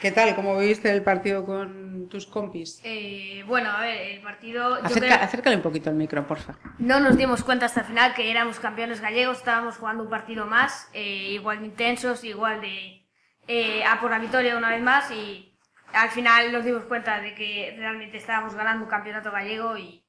¿qué 0.01 0.11
tal? 0.13 0.35
¿Cómo 0.35 0.59
viviste 0.59 0.91
el 0.91 1.03
partido 1.03 1.45
con 1.45 2.09
tus 2.09 2.27
compis? 2.27 2.81
Eh, 2.85 3.43
bueno, 3.47 3.71
a 3.71 3.81
ver, 3.81 4.13
el 4.13 4.21
partido. 4.23 4.79
yo 4.81 4.85
Acerca- 4.85 5.07
creo- 5.17 5.23
Acércale 5.25 5.57
un 5.57 5.63
poquito 5.63 5.91
el 5.91 5.97
micro, 5.97 6.27
porfa. 6.27 6.55
No 6.79 7.01
nos 7.01 7.17
dimos 7.17 7.43
cuenta 7.43 7.67
hasta 7.67 7.81
el 7.81 7.87
final 7.87 8.15
que 8.15 8.31
éramos 8.31 8.61
campeones 8.61 9.01
gallegos, 9.01 9.39
estábamos 9.39 9.77
jugando 9.77 10.03
un 10.05 10.11
partido 10.11 10.47
más, 10.47 10.89
eh, 10.93 11.31
igual 11.33 11.61
de 11.61 11.67
intensos, 11.67 12.25
igual 12.25 12.61
de 12.61 13.07
eh, 13.49 13.85
a 13.85 14.01
por 14.01 14.11
la 14.11 14.19
victoria 14.19 14.57
una 14.57 14.71
vez 14.71 14.83
más 14.83 15.11
y 15.13 15.57
al 15.93 16.11
final 16.11 16.51
nos 16.53 16.65
dimos 16.65 16.83
cuenta 16.85 17.21
de 17.21 17.35
que 17.35 17.75
realmente 17.79 18.17
estábamos 18.17 18.55
ganando 18.55 18.85
un 18.85 18.91
campeonato 18.91 19.31
gallego 19.31 19.77
y 19.79 20.05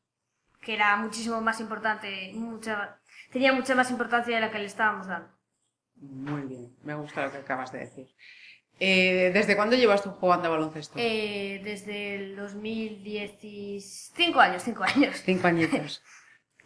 que 0.62 0.74
era 0.74 0.96
muchísimo 0.98 1.40
más 1.40 1.60
importante, 1.62 2.32
mucha, 2.34 3.00
tenía 3.32 3.54
mucha 3.54 3.76
más 3.76 3.92
importancia 3.92 4.36
de 4.36 4.42
la 4.42 4.52
que 4.52 4.58
le 4.60 4.66
estábamos 4.66 5.08
dando. 5.08 5.30
Muy 5.98 6.42
bien, 6.42 6.76
me 6.84 6.96
gusta 6.96 7.26
lo 7.26 7.32
que 7.32 7.38
acabas 7.38 7.72
de 7.72 7.80
decir. 7.80 8.08
Eh, 8.80 9.32
¿Desde 9.34 9.56
cuándo 9.56 9.76
llevas 9.76 10.04
tú 10.04 10.12
jugando 10.12 10.48
a 10.48 10.52
baloncesto? 10.52 10.98
Eh, 11.00 11.62
desde 11.64 12.16
el 12.16 12.36
2010, 12.36 14.12
cinco 14.16 14.40
años, 14.40 14.64
cinco 14.64 14.84
años. 14.84 15.22
Cinco 15.26 15.48
añitos. 15.48 16.04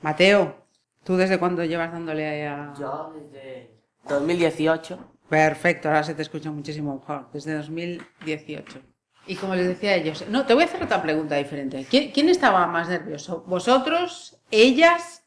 Mateo, 0.02 0.66
¿tú 1.04 1.16
desde 1.16 1.40
cuándo 1.40 1.64
llevas 1.64 1.92
dándole 1.92 2.48
a...? 2.48 2.74
Yo 2.78 3.14
desde 3.16 3.72
2018. 4.08 5.00
Perfecto, 5.30 5.88
ahora 5.88 6.04
se 6.04 6.14
te 6.16 6.22
escucha 6.24 6.52
muchísimo 6.52 6.96
mejor. 6.96 7.30
Desde 7.32 7.54
2018. 7.56 8.82
Y 9.28 9.36
como 9.36 9.56
les 9.56 9.68
decía 9.68 9.92
a 9.92 9.96
ellos, 9.96 10.26
no, 10.28 10.46
te 10.46 10.54
voy 10.54 10.64
a 10.64 10.66
hacer 10.66 10.84
otra 10.84 11.02
pregunta 11.02 11.36
diferente. 11.36 11.86
¿Quién, 11.90 12.12
quién 12.12 12.28
estaba 12.28 12.66
más 12.68 12.90
nervioso? 12.90 13.44
¿Vosotros? 13.48 14.42
¿Ellas? 14.50 15.24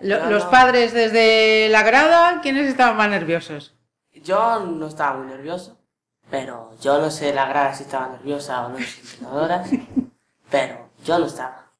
Lo- 0.00 0.30
¿Los 0.30 0.44
no. 0.46 0.50
padres 0.50 0.92
desde 0.94 1.68
la 1.68 1.82
grada? 1.82 2.40
¿Quiénes 2.40 2.66
estaban 2.68 2.96
más 2.96 3.10
nerviosos? 3.10 3.76
Yo 4.14 4.60
no 4.60 4.86
estaba 4.86 5.18
muy 5.18 5.26
nervioso, 5.26 5.78
pero 6.32 6.70
yo 6.80 6.98
no 6.98 7.10
sé 7.10 7.34
la 7.34 7.44
grada 7.44 7.74
si 7.74 7.82
estaba 7.82 8.08
nerviosa 8.08 8.64
o 8.64 8.70
no 8.70 8.78
las 8.78 8.96
entrenadoras, 8.98 9.68
pero 10.50 10.88
yo 11.04 11.18
no 11.18 11.26
estaba. 11.26 11.70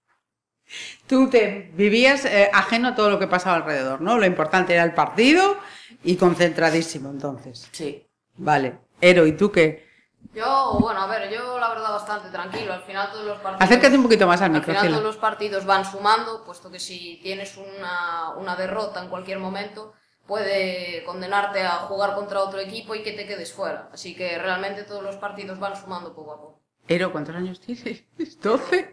Tú 1.06 1.30
te 1.30 1.70
vivías 1.72 2.26
eh, 2.26 2.50
ajeno 2.52 2.88
a 2.88 2.94
todo 2.94 3.08
lo 3.08 3.18
que 3.18 3.26
pasaba 3.26 3.56
alrededor, 3.56 4.02
¿no? 4.02 4.18
Lo 4.18 4.26
importante 4.26 4.74
era 4.74 4.82
el 4.84 4.92
partido 4.92 5.56
y 6.04 6.16
concentradísimo, 6.16 7.08
entonces. 7.08 7.66
Sí. 7.72 8.06
Vale. 8.36 8.78
Ero, 9.00 9.26
¿y 9.26 9.32
tú 9.32 9.50
qué? 9.50 9.90
Yo, 10.34 10.76
bueno, 10.80 11.00
a 11.00 11.06
ver, 11.06 11.30
yo 11.30 11.58
la 11.58 11.70
verdad 11.70 11.90
bastante 11.90 12.28
tranquilo. 12.28 12.74
Al 12.74 12.82
final 12.82 13.10
todos 13.10 13.24
los 13.24 13.38
partidos... 13.38 13.62
Acércate 13.62 13.96
un 13.96 14.02
poquito 14.02 14.26
más 14.26 14.40
al 14.42 14.46
Al 14.46 14.52
micro, 14.52 14.66
final 14.66 14.80
cielo. 14.82 14.96
todos 14.98 15.14
los 15.14 15.20
partidos 15.20 15.64
van 15.64 15.90
sumando, 15.90 16.44
puesto 16.44 16.70
que 16.70 16.78
si 16.78 17.20
tienes 17.22 17.56
una, 17.56 18.30
una 18.36 18.54
derrota 18.54 19.02
en 19.02 19.08
cualquier 19.08 19.38
momento, 19.38 19.94
puede 20.26 21.02
condenarte 21.04 21.60
a 21.62 21.70
jugar 21.88 22.14
contra 22.14 22.40
otro 22.40 22.60
equipo 22.60 22.94
y 22.94 23.02
que 23.02 23.12
te 23.12 23.26
quedes 23.26 23.52
fuera. 23.52 23.88
Así 23.92 24.14
que 24.14 24.38
realmente 24.38 24.84
todos 24.84 25.02
los 25.02 25.16
partidos 25.16 25.58
van 25.58 25.76
sumando 25.76 26.14
poco 26.14 26.32
a 26.32 26.36
poco. 26.40 26.60
Ero, 26.88 27.12
¿cuántos 27.12 27.34
años 27.36 27.60
tienes? 27.60 28.04
¿12? 28.18 28.86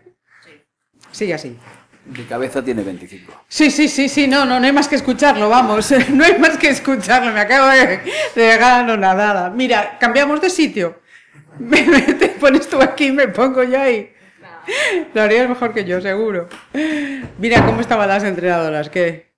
Sigue 1.12 1.34
así. 1.34 1.58
De 2.06 2.26
cabeza 2.26 2.64
tiene 2.64 2.82
25. 2.82 3.44
Sí, 3.48 3.70
sí, 3.70 3.88
sí, 3.88 4.10
sí, 4.10 4.28
no, 4.28 4.46
no, 4.46 4.60
no 4.60 4.66
hay 4.66 4.72
más 4.72 4.88
que 4.88 4.96
escucharlo, 4.96 5.48
vamos, 5.50 5.92
no 6.10 6.24
hay 6.24 6.40
más 6.40 6.58
que 6.58 6.70
escucharlo, 6.70 7.32
me 7.32 7.42
acabo 7.42 7.68
de, 7.68 7.98
de 8.36 8.42
dejar 8.42 8.84
anonadada. 8.84 9.50
Mira, 9.50 9.98
cambiamos 10.00 10.42
de 10.42 10.50
sitio. 10.50 11.00
Me, 11.60 11.82
me- 11.84 12.02
te 12.14 12.30
pones 12.30 12.68
tú 12.70 12.82
aquí 12.82 13.08
y 13.08 13.12
me 13.12 13.28
pongo 13.28 13.64
yo 13.64 13.80
ahí. 13.80 14.14
Lo 15.14 15.22
harías 15.22 15.50
mejor 15.50 15.74
que 15.74 15.84
yo, 15.84 16.00
seguro. 16.00 16.48
Mira 17.38 17.66
cómo 17.66 17.82
estaban 17.82 18.08
las 18.08 18.24
entrenadoras, 18.24 18.90
que 18.90 19.29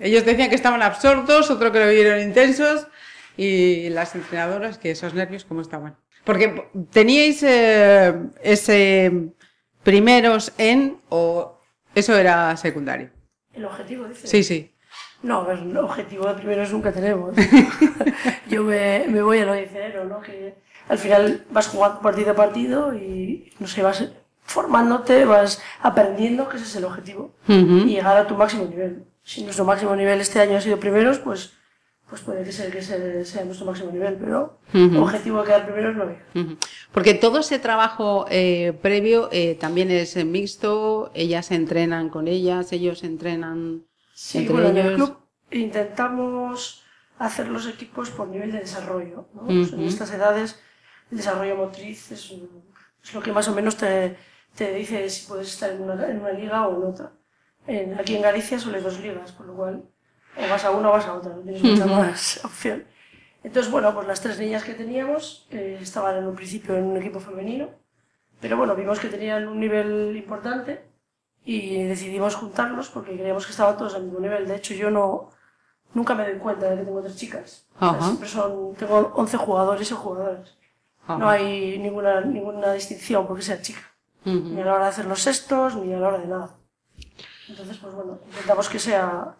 ellos 0.00 0.24
decían 0.24 0.48
que 0.48 0.54
estaban 0.54 0.82
absortos, 0.82 1.50
otro 1.50 1.72
que 1.72 1.80
lo 1.80 1.90
vieron 1.90 2.20
intensos, 2.20 2.86
y 3.36 3.88
las 3.90 4.14
entrenadoras, 4.14 4.78
que 4.78 4.90
esos 4.90 5.14
nervios, 5.14 5.44
¿cómo 5.44 5.60
estaban? 5.60 5.96
Porque 6.24 6.64
teníais 6.90 7.42
eh, 7.42 8.14
ese 8.42 9.30
primeros 9.82 10.52
en 10.58 11.00
o 11.08 11.58
eso 11.94 12.16
era 12.16 12.56
secundario. 12.56 13.10
El 13.54 13.64
objetivo, 13.64 14.06
dices. 14.06 14.28
Sí, 14.28 14.42
sí. 14.42 14.74
No, 15.22 15.44
pues 15.44 15.60
el 15.60 15.76
objetivo 15.76 16.26
de 16.26 16.34
primeros 16.34 16.72
nunca 16.72 16.92
tenemos. 16.92 17.34
Yo 18.48 18.62
me, 18.62 19.04
me 19.08 19.22
voy 19.22 19.38
a 19.38 19.46
lo 19.46 19.52
de 19.52 19.68
cero, 19.72 20.04
¿no? 20.04 20.20
Que 20.20 20.54
al 20.88 20.98
final 20.98 21.44
vas 21.50 21.68
jugando 21.68 22.00
partido 22.00 22.32
a 22.32 22.34
partido 22.34 22.94
y, 22.94 23.52
no 23.58 23.66
sé, 23.66 23.82
vas 23.82 24.04
formándote, 24.44 25.24
vas 25.24 25.60
aprendiendo 25.82 26.48
que 26.48 26.56
ese 26.56 26.66
es 26.66 26.76
el 26.76 26.84
objetivo. 26.84 27.34
Ujú. 27.48 27.78
Y 27.86 27.94
llegar 27.94 28.16
a 28.16 28.26
tu 28.26 28.34
máximo 28.34 28.64
nivel. 28.66 29.04
Si 29.28 29.42
nuestro 29.44 29.66
máximo 29.66 29.94
nivel 29.94 30.22
este 30.22 30.40
año 30.40 30.56
ha 30.56 30.60
sido 30.62 30.80
primeros, 30.80 31.18
pues, 31.18 31.52
pues 32.08 32.22
puede 32.22 32.44
que 32.44 32.50
sea, 32.50 32.70
que 32.70 32.80
sea, 32.80 33.44
nuestro 33.44 33.66
máximo 33.66 33.90
nivel, 33.92 34.14
pero 34.14 34.58
objetivo 34.96 35.40
de 35.40 35.44
quedar 35.44 35.66
primeros 35.66 35.96
no. 35.96 36.04
Ujú. 36.40 36.56
Porque 36.92 37.12
todo 37.12 37.40
ese 37.40 37.58
trabajo 37.58 38.24
eh, 38.30 38.72
previo 38.80 39.28
eh, 39.30 39.54
también 39.60 39.90
es 39.90 40.16
mixto, 40.24 41.10
ellas 41.12 41.44
se 41.44 41.56
entrenan 41.56 42.08
con 42.08 42.26
ellas, 42.26 42.72
ellos 42.72 43.04
entrenan 43.04 43.84
Sí, 44.14 44.38
entre 44.38 44.54
bueno, 44.54 44.68
en 44.70 44.76
el 44.78 44.86
ellos. 44.86 44.96
club 44.96 45.18
intentamos 45.50 46.82
hacer 47.18 47.48
los 47.48 47.66
equipos 47.66 48.08
por 48.08 48.28
nivel 48.28 48.50
de 48.50 48.60
desarrollo. 48.60 49.28
¿no? 49.34 49.42
Pues 49.44 49.74
en 49.74 49.82
estas 49.82 50.10
edades, 50.10 50.58
el 51.10 51.18
desarrollo 51.18 51.54
motriz 51.54 52.12
es, 52.12 52.32
es 53.04 53.12
lo 53.12 53.20
que 53.20 53.32
más 53.32 53.46
o 53.48 53.54
menos 53.54 53.76
te, 53.76 54.16
te 54.54 54.72
dice 54.72 55.06
si 55.10 55.26
puedes 55.26 55.48
estar 55.48 55.70
en 55.70 55.82
una, 55.82 56.08
en 56.08 56.18
una 56.20 56.32
liga 56.32 56.66
o 56.66 56.82
en 56.82 56.88
otra. 56.90 57.12
En- 57.68 57.98
aquí 57.98 58.16
en 58.16 58.22
Galicia 58.22 58.58
solo 58.58 58.76
hay 58.76 58.82
dos 58.82 58.98
ligas, 59.00 59.32
con 59.32 59.46
lo 59.46 59.54
cual 59.54 59.84
o 60.36 60.48
vas 60.50 60.64
a 60.64 60.70
una 60.70 60.88
o 60.88 60.92
vas 60.92 61.06
a 61.06 61.14
otra, 61.14 61.34
no 61.34 61.42
tienes 61.42 61.62
mucha 61.62 61.86
más 61.86 62.40
opción. 62.44 62.84
Entonces, 63.44 63.70
bueno, 63.70 63.94
pues 63.94 64.06
las 64.06 64.20
tres 64.20 64.38
niñas 64.38 64.64
que 64.64 64.74
teníamos 64.74 65.46
eh, 65.50 65.78
estaban 65.80 66.16
en 66.16 66.26
un 66.26 66.34
principio 66.34 66.76
en 66.76 66.84
un 66.84 66.96
equipo 66.96 67.20
femenino, 67.20 67.68
pero 68.40 68.56
bueno, 68.56 68.74
vimos 68.74 68.98
que 68.98 69.08
tenían 69.08 69.46
un 69.48 69.60
nivel 69.60 70.16
importante 70.16 70.84
y 71.44 71.84
decidimos 71.84 72.34
juntarlos 72.34 72.88
porque 72.90 73.14
creíamos 73.16 73.46
que 73.46 73.52
estaban 73.52 73.76
todos 73.76 73.94
al 73.94 74.04
mismo 74.04 74.20
nivel. 74.20 74.46
De 74.48 74.56
hecho, 74.56 74.74
yo 74.74 74.90
no 74.90 75.30
nunca 75.94 76.14
me 76.14 76.24
doy 76.28 76.38
cuenta 76.38 76.68
de 76.68 76.76
que 76.78 76.84
tengo 76.84 77.00
tres 77.00 77.16
chicas. 77.16 77.66
O 77.76 77.90
sea, 77.92 78.02
siempre 78.02 78.28
son, 78.28 78.74
tengo 78.74 79.12
11 79.14 79.36
jugadores 79.36 79.90
y 79.90 79.94
jugadoras. 79.94 80.56
Ajá. 81.04 81.16
No 81.18 81.28
hay 81.28 81.78
ninguna, 81.78 82.20
ninguna 82.20 82.72
distinción 82.74 83.26
porque 83.26 83.42
sea 83.42 83.62
chica. 83.62 83.80
Ujú. 84.26 84.36
Ni 84.36 84.60
a 84.60 84.64
la 84.64 84.74
hora 84.74 84.84
de 84.84 84.90
hacer 84.90 85.06
los 85.06 85.20
sextos, 85.22 85.76
ni 85.76 85.92
a 85.94 85.98
la 85.98 86.08
hora 86.08 86.18
de 86.18 86.26
nada. 86.26 86.50
Entonces, 87.48 87.78
pues 87.78 87.94
bueno, 87.94 88.18
intentamos 88.26 88.68
que 88.68 88.78
sea 88.78 89.34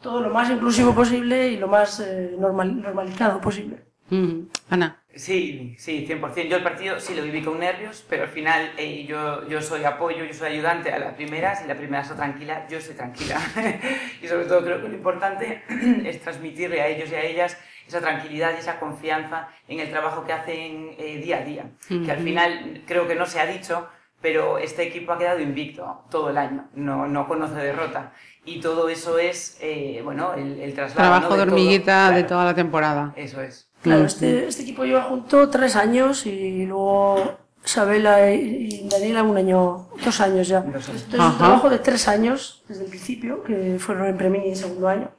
todo 0.00 0.20
lo 0.20 0.30
más 0.30 0.50
inclusivo 0.50 0.94
posible 0.94 1.48
y 1.48 1.56
lo 1.56 1.68
más 1.68 2.00
eh, 2.00 2.34
normal, 2.38 2.80
normalizado 2.82 3.40
posible. 3.40 3.84
Ujú. 4.10 4.48
Ana. 4.68 4.98
Sí, 5.14 5.74
sí, 5.78 6.06
100%. 6.08 6.48
Yo 6.48 6.56
el 6.56 6.62
partido 6.62 6.98
sí 6.98 7.14
lo 7.14 7.22
viví 7.22 7.42
con 7.42 7.58
nervios, 7.60 8.04
pero 8.08 8.24
al 8.24 8.30
final 8.30 8.72
eh, 8.78 9.04
yo, 9.06 9.46
yo 9.46 9.60
soy 9.60 9.84
apoyo, 9.84 10.24
yo 10.24 10.32
soy 10.32 10.52
ayudante 10.52 10.90
a 10.90 10.98
la 10.98 11.14
primera. 11.14 11.54
Si 11.54 11.68
la 11.68 11.76
primera 11.76 12.02
está 12.02 12.16
tranquila, 12.16 12.66
yo 12.68 12.78
estoy 12.78 12.96
tranquila. 12.96 13.38
y 14.22 14.26
sobre 14.26 14.46
todo 14.46 14.64
creo 14.64 14.80
que 14.82 14.88
lo 14.88 14.94
importante 14.94 15.62
es 16.04 16.20
transmitirle 16.22 16.80
a 16.80 16.88
ellos 16.88 17.10
y 17.10 17.14
a 17.14 17.22
ellas 17.22 17.58
esa 17.86 18.00
tranquilidad 18.00 18.52
y 18.56 18.60
esa 18.60 18.80
confianza 18.80 19.48
en 19.68 19.80
el 19.80 19.90
trabajo 19.90 20.24
que 20.24 20.32
hacen 20.32 20.94
eh, 20.98 21.18
día 21.22 21.38
a 21.38 21.44
día. 21.44 21.64
Que 21.88 22.10
al 22.10 22.18
Ujú. 22.18 22.24
final 22.26 22.82
creo 22.86 23.06
que 23.06 23.14
no 23.14 23.26
se 23.26 23.38
ha 23.38 23.46
dicho, 23.46 23.88
pero 24.22 24.58
este 24.58 24.84
equipo 24.84 25.12
ha 25.12 25.18
quedado 25.18 25.40
invicto 25.40 26.04
todo 26.10 26.30
el 26.30 26.38
año, 26.38 26.68
no, 26.74 27.06
no 27.08 27.26
conoce 27.28 27.56
derrota. 27.56 28.12
Y 28.44 28.60
todo 28.60 28.88
eso 28.88 29.18
es, 29.18 29.56
eh, 29.60 30.00
bueno, 30.02 30.34
el, 30.34 30.60
el 30.60 30.74
traslado. 30.74 31.00
Trabajo 31.00 31.28
¿no? 31.30 31.36
de 31.36 31.42
todo. 31.44 31.52
hormiguita 31.54 32.06
de 32.06 32.12
Claro, 32.14 32.26
toda 32.28 32.44
la 32.46 32.54
temporada. 32.54 33.12
Eso 33.16 33.40
es. 33.42 33.68
Claro, 33.82 34.02
Mm. 34.02 34.06
este, 34.06 34.46
este 34.48 34.62
equipo 34.62 34.84
lleva 34.84 35.02
junto 35.02 35.48
tres 35.50 35.76
años 35.76 36.24
y 36.26 36.64
luego 36.66 37.36
Isabela 37.64 38.30
y 38.32 38.88
Daniela 38.88 39.22
un 39.22 39.36
año, 39.36 39.88
dos 40.04 40.20
años 40.20 40.48
ya. 40.48 40.58
Entonces 40.58 41.06
es 41.12 41.18
un 41.20 41.38
trabajo 41.38 41.68
de 41.70 41.78
tres 41.78 42.08
años 42.08 42.64
desde 42.68 42.84
el 42.84 42.90
principio, 42.90 43.42
que 43.44 43.76
fueron 43.78 44.06
en 44.06 44.16
Premini 44.16 44.48
en 44.48 44.56
segundo 44.56 44.88
año, 44.88 45.10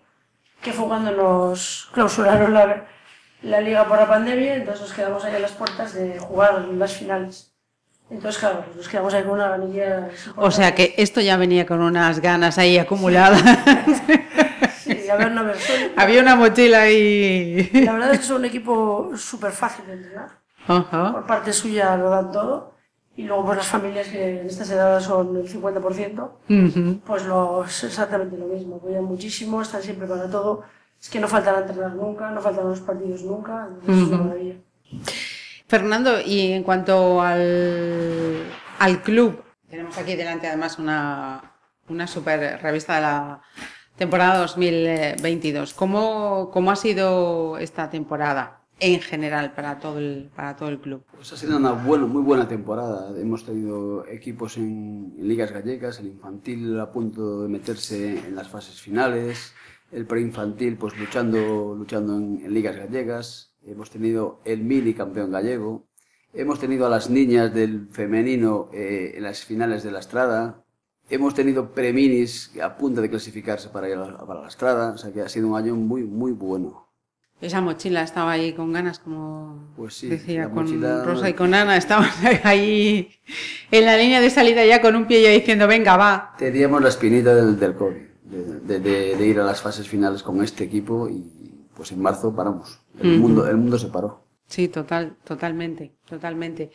que 0.61 0.73
fue 0.73 0.87
cuando 0.87 1.11
nos 1.11 1.89
clausuraron 1.93 2.53
la, 2.53 2.85
la 3.41 3.61
liga 3.61 3.85
por 3.87 3.97
la 3.97 4.07
pandemia, 4.07 4.55
entonces 4.55 4.81
nos 4.81 4.93
quedamos 4.93 5.23
ahí 5.23 5.35
a 5.35 5.39
las 5.39 5.51
puertas 5.51 5.93
de 5.93 6.19
jugar 6.19 6.59
las 6.59 6.93
finales. 6.93 7.52
Entonces, 8.09 8.39
claro, 8.39 8.63
pues 8.65 8.77
nos 8.77 8.87
quedamos 8.87 9.13
ahí 9.13 9.23
con 9.23 9.31
una 9.33 9.49
ganilla. 9.49 10.09
O 10.35 10.51
sea 10.51 10.75
que 10.75 10.93
esto 10.97 11.19
ya 11.21 11.35
venía 11.37 11.65
con 11.65 11.81
unas 11.81 12.19
ganas 12.19 12.57
ahí 12.57 12.77
acumuladas. 12.77 13.41
Sí, 14.83 15.09
a 15.09 15.15
ver, 15.15 15.31
no, 15.31 15.41
a 15.41 15.43
ver, 15.45 15.57
son- 15.57 15.91
Había 15.95 16.21
una 16.21 16.35
mochila 16.35 16.81
ahí. 16.81 17.69
La 17.73 17.93
verdad 17.93 18.13
es 18.13 18.19
que 18.19 18.25
son 18.25 18.37
un 18.37 18.45
equipo 18.45 19.11
súper 19.15 19.51
fácil 19.51 19.85
de 19.87 19.93
entrenar. 19.93 20.29
Ajá. 20.67 21.11
Por 21.13 21.25
parte 21.25 21.53
suya 21.53 21.95
lo 21.97 22.09
dan 22.09 22.31
todo. 22.31 22.73
Y 23.15 23.23
luego, 23.23 23.45
pues 23.45 23.57
las 23.57 23.67
familias 23.67 24.07
que 24.07 24.41
en 24.41 24.47
estas 24.47 24.69
edades 24.71 25.03
son 25.05 25.37
el 25.37 25.47
50%, 25.47 26.31
Ujú. 26.49 26.99
pues 27.05 27.25
lo, 27.25 27.63
es 27.63 27.83
exactamente 27.83 28.35
lo 28.37 28.47
mismo. 28.47 28.77
Apoyan 28.77 29.03
muchísimo, 29.05 29.61
están 29.61 29.81
siempre 29.83 30.07
para 30.07 30.27
todo. 30.29 30.63
Es 30.99 31.09
que 31.09 31.19
no 31.19 31.27
faltan 31.27 31.55
a 31.55 31.59
entrenar 31.59 31.93
nunca, 31.93 32.29
no 32.31 32.41
faltan 32.41 32.65
a 32.65 32.69
los 32.69 32.81
partidos 32.81 33.21
nunca. 33.23 33.67
Entonces 33.69 34.03
es 34.03 34.09
una 34.09 34.17
maravilla. 34.23 34.55
Fernando, 35.73 36.21
y 36.23 36.51
en 36.51 36.61
cuanto 36.61 37.19
al, 37.19 38.43
al 38.77 39.01
club, 39.01 39.41
tenemos 39.67 39.97
aquí 39.97 40.15
delante 40.15 40.45
además 40.45 40.77
una, 40.77 41.55
una 41.89 42.05
super 42.05 42.61
revista 42.61 42.93
de 42.93 43.01
la 43.01 43.41
temporada 43.95 44.37
2022. 44.37 45.73
¿Cómo, 45.73 46.51
cómo 46.53 46.69
ha 46.69 46.75
sido 46.75 47.57
esta 47.57 47.89
temporada 47.89 48.61
en 48.79 49.01
general 49.01 49.55
para 49.55 49.79
todo 49.79 49.97
el, 49.97 50.29
para 50.35 50.55
todo 50.55 50.69
el 50.69 50.79
club? 50.79 51.05
Pues 51.15 51.33
ha 51.33 51.37
sido 51.37 51.57
una 51.57 51.71
buena, 51.71 52.05
muy 52.05 52.21
buena 52.21 52.47
temporada. 52.47 53.09
Hemos 53.19 53.43
tenido 53.43 54.05
equipos 54.05 54.57
en, 54.57 55.15
ligas 55.17 55.51
gallegas, 55.51 55.99
el 55.99 56.05
infantil 56.05 56.79
a 56.79 56.91
punto 56.91 57.41
de 57.41 57.49
meterse 57.49 58.19
en 58.19 58.35
las 58.35 58.47
fases 58.47 58.79
finales, 58.79 59.55
el 59.91 60.05
preinfantil 60.05 60.77
pues 60.77 60.95
luchando, 60.99 61.73
luchando 61.75 62.15
en 62.15 62.53
ligas 62.53 62.75
gallegas, 62.75 63.52
hemos 63.65 63.89
tenido 63.89 64.39
el 64.45 64.59
mini 64.63 64.93
campeón 64.93 65.31
gallego, 65.31 65.83
hemos 66.33 66.59
tenido 66.59 66.85
a 66.85 66.89
las 66.89 67.09
niñas 67.09 67.53
del 67.53 67.87
femenino 67.91 68.69
eh, 68.73 69.13
en 69.15 69.23
las 69.23 69.43
finales 69.43 69.83
de 69.83 69.91
la 69.91 69.99
Estrada, 69.99 70.63
hemos 71.09 71.33
tenido 71.33 71.71
preminis 71.71 72.51
a 72.61 72.75
punto 72.77 73.01
de 73.01 73.09
clasificarse 73.09 73.69
para 73.69 73.87
la, 73.89 74.17
para 74.25 74.41
la 74.41 74.47
Estrada, 74.47 74.91
o 74.93 74.97
sea 74.97 75.11
que 75.11 75.21
ha 75.21 75.29
sido 75.29 75.47
un 75.49 75.57
año 75.57 75.75
muy, 75.75 76.03
muy 76.03 76.31
bueno. 76.31 76.83
Esa 77.41 77.59
mochila 77.59 78.03
estaba 78.03 78.31
ahí 78.31 78.53
con 78.53 78.71
ganas, 78.71 78.99
como 78.99 79.73
Pues 79.75 79.95
sí, 79.95 80.07
decía, 80.07 80.45
con 80.49 80.65
mochila- 80.65 81.03
Rosa 81.03 81.29
y 81.29 81.33
con 81.33 81.53
Ana, 81.53 81.75
estaban 81.75 82.09
ahí 82.43 83.09
en 83.69 83.85
la 83.85 83.97
línea 83.97 84.21
de 84.21 84.29
salida 84.29 84.65
ya 84.65 84.81
con 84.81 84.95
un 84.95 85.07
pie 85.07 85.21
ya 85.21 85.29
diciendo, 85.29 85.67
venga, 85.67 85.97
va. 85.97 86.35
Teníamos 86.37 86.81
la 86.81 86.87
espinita 86.89 87.35
del, 87.35 87.59
del 87.59 87.73
COVID, 87.75 87.97
de, 88.23 88.59
de- 88.61 88.79
de- 88.79 89.15
de 89.17 89.27
ir 89.27 89.39
a 89.41 89.43
las 89.43 89.61
fases 89.61 89.89
finales 89.89 90.23
con 90.23 90.41
este 90.41 90.63
equipo 90.63 91.09
y 91.09 91.42
pues 91.83 91.91
en 91.91 92.01
marzo 92.01 92.33
paramos. 92.33 92.79
El, 92.97 93.19
mundo, 93.19 93.45
el 93.45 93.57
mundo 93.57 93.77
se 93.77 93.87
paró. 93.87 94.23
Sí, 94.47 94.69
total, 94.69 95.17
totalmente, 95.25 95.91
totalmente. 96.07 96.71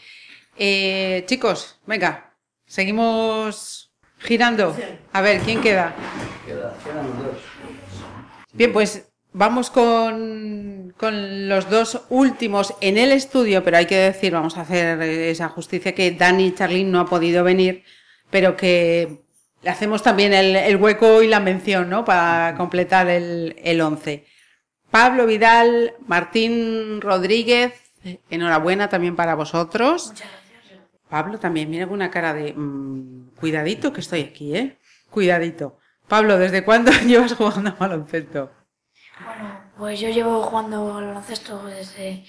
Eh, 0.55 1.25
chicos, 1.27 1.81
venga, 1.87 2.35
seguimos 2.67 3.91
girando. 4.19 4.77
A 5.15 5.23
ver, 5.23 5.41
¿quién 5.41 5.63
queda? 5.63 5.95
Bien, 8.53 8.71
pues 8.71 9.09
vamos 9.33 9.71
con, 9.71 10.93
con 10.99 11.49
los 11.49 11.71
dos 11.71 12.03
últimos 12.11 12.75
en 12.83 12.99
el 12.99 13.11
estudio, 13.13 13.65
pero 13.65 13.79
hay 13.79 13.87
que 13.87 13.97
decir, 13.97 14.35
vamos 14.35 14.59
a 14.59 14.61
hacer 14.61 15.01
eh, 15.01 15.31
esa 15.31 15.49
justicia, 15.49 15.95
que 15.95 16.11
Dani 16.11 16.49
y 16.49 16.55
Charlene 16.55 16.91
no 16.91 17.01
ha 17.01 17.07
podido 17.07 17.43
venir, 17.45 17.83
pero 18.29 18.59
que 18.59 19.23
le 19.63 19.71
hacemos 19.71 20.03
también 20.03 20.35
el, 20.35 20.55
el 20.55 20.77
hueco 20.77 21.23
y 21.23 21.29
la 21.29 21.41
mención, 21.41 21.89
¿no? 21.89 22.05
Para 22.05 22.55
completar 22.59 23.09
el, 23.09 23.57
el 23.65 23.81
once. 23.81 24.27
Pablo 24.91 25.27
Vidal, 25.27 25.95
Martín 26.07 27.01
Rodríguez, 27.01 27.73
enhorabuena 28.31 28.89
también 28.89 29.17
para 29.17 29.35
vosotros. 29.35 30.13
Pablo 31.09 31.39
también, 31.39 31.71
mira 31.71 31.87
con 31.87 31.95
una 31.95 32.11
cara 32.11 32.35
de 32.35 32.53
mm, 32.55 33.31
cuidadito 33.37 33.93
que 33.93 34.01
estoy 34.01 34.23
aquí, 34.23 34.55
¿eh? 34.57 34.79
Cuidadito. 35.11 35.79
Pablo, 36.07 36.39
¿desde 36.39 36.65
cuándo 36.65 36.91
llevas 37.07 37.35
jugando 37.35 37.71
a 37.71 37.75
baloncesto? 37.75 38.51
Bueno, 39.25 39.61
pues 39.77 40.01
yo 40.01 40.09
llevo 40.11 40.43
jugando 40.43 40.97
al 40.97 41.07
baloncesto 41.07 41.65
desde, 41.67 42.25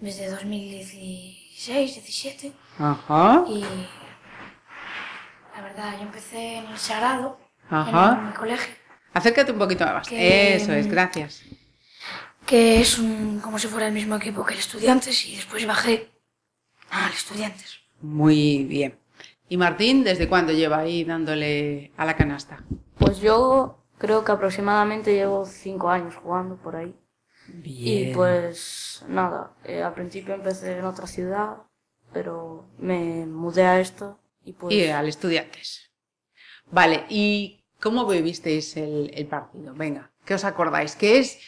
desde 0.00 0.30
2016, 0.30 1.94
17 1.94 2.52
Ajá. 2.78 3.44
y 3.48 3.64
la 5.56 5.62
verdad 5.62 5.94
yo 5.96 6.02
empecé 6.02 6.56
en 6.58 6.66
el 6.66 6.78
Sagrado, 6.78 7.38
Ajá. 7.68 8.16
en 8.20 8.26
mi 8.28 8.32
colegio, 8.32 8.74
Acércate 9.12 9.50
un 9.50 9.58
poquito 9.58 9.84
más. 9.84 10.06
Que- 10.08 10.54
Eso 10.54 10.72
es, 10.72 10.86
gracias. 10.86 11.42
Que 12.50 12.80
es 12.80 12.98
un, 12.98 13.38
como 13.38 13.60
si 13.60 13.68
fuera 13.68 13.86
el 13.86 13.92
mismo 13.92 14.16
equipo 14.16 14.44
que 14.44 14.54
el 14.54 14.58
Estudiantes 14.58 15.24
y 15.24 15.36
después 15.36 15.64
bajé 15.64 16.10
al 16.90 17.12
Estudiantes. 17.12 17.78
Muy 18.00 18.64
bien. 18.64 18.98
¿Y 19.48 19.56
Martín, 19.56 20.02
desde 20.02 20.28
cuándo 20.28 20.52
lleva 20.52 20.78
ahí 20.78 21.04
dándole 21.04 21.92
a 21.96 22.04
la 22.04 22.16
canasta? 22.16 22.64
Pues 22.98 23.20
yo 23.20 23.78
creo 23.98 24.24
que 24.24 24.32
aproximadamente 24.32 25.14
llevo 25.14 25.46
cinco 25.46 25.90
años 25.90 26.16
jugando 26.16 26.56
por 26.56 26.74
ahí. 26.74 26.92
Bien. 27.46 28.10
Y 28.10 28.14
pues 28.14 29.04
nada, 29.06 29.52
eh, 29.64 29.84
al 29.84 29.94
principio 29.94 30.34
empecé 30.34 30.76
en 30.76 30.86
otra 30.86 31.06
ciudad, 31.06 31.58
pero 32.12 32.66
me 32.78 33.26
mudé 33.26 33.62
a 33.62 33.78
esto 33.78 34.18
y 34.44 34.54
pues... 34.54 34.74
Y 34.74 34.88
al 34.88 35.06
Estudiantes. 35.06 35.92
Vale, 36.68 37.04
¿y 37.10 37.62
cómo 37.80 38.04
vivisteis 38.06 38.76
el, 38.76 39.12
el 39.14 39.28
partido? 39.28 39.72
Venga, 39.72 40.10
¿qué 40.24 40.34
os 40.34 40.44
acordáis? 40.44 40.96
¿Qué 40.96 41.20
es, 41.20 41.38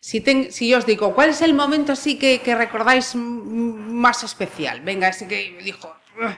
si, 0.00 0.20
ten- 0.20 0.50
si 0.52 0.68
yo 0.68 0.78
os 0.78 0.86
digo, 0.86 1.14
¿cuál 1.14 1.30
es 1.30 1.42
el 1.42 1.54
momento 1.54 1.92
así 1.92 2.18
que, 2.18 2.40
que 2.42 2.54
recordáis 2.54 3.14
mm, 3.14 3.92
más 4.04 4.24
especial? 4.24 4.80
Venga, 4.82 5.08
ese 5.08 5.28
que 5.28 5.58
dijo... 5.62 5.94
"Ugh". 6.22 6.36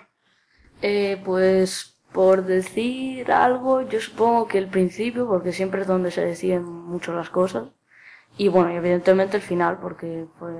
Eh, 0.82 1.20
pues 1.24 1.96
por 2.12 2.44
decir 2.44 3.32
algo, 3.32 3.82
yo 3.82 4.00
supongo 4.00 4.48
que 4.48 4.58
el 4.58 4.68
principio, 4.68 5.26
porque 5.28 5.52
siempre 5.52 5.82
es 5.82 5.86
donde 5.86 6.10
se 6.10 6.24
deciden 6.24 6.64
mucho 6.64 7.14
las 7.14 7.30
cosas. 7.30 7.68
Y 8.38 8.48
bueno, 8.48 8.72
y 8.72 8.76
evidentemente 8.76 9.36
el 9.38 9.42
final, 9.42 9.78
porque 9.80 10.26
fue 10.38 10.52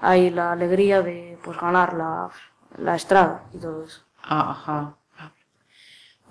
ahí 0.00 0.30
la 0.30 0.52
alegría 0.52 1.02
de 1.02 1.38
pues 1.44 1.58
ganar 1.58 1.94
la, 1.94 2.30
la 2.78 2.96
estrada 2.96 3.44
y 3.54 3.58
todo 3.58 3.84
eso. 3.84 4.02
Ajá. 4.22 4.96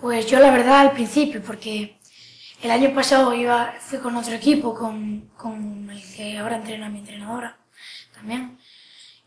Pues 0.00 0.26
yo 0.26 0.38
la 0.40 0.50
verdad 0.50 0.80
al 0.80 0.92
principio, 0.92 1.42
porque 1.42 1.95
el 2.62 2.70
año 2.70 2.94
pasado 2.94 3.34
iba, 3.34 3.74
fui 3.80 3.98
con 3.98 4.16
otro 4.16 4.34
equipo, 4.34 4.74
con, 4.74 5.30
con 5.36 5.90
el 5.90 6.02
que 6.14 6.38
ahora 6.38 6.56
entrena 6.56 6.88
mi 6.88 7.00
entrenadora 7.00 7.56
también. 8.14 8.58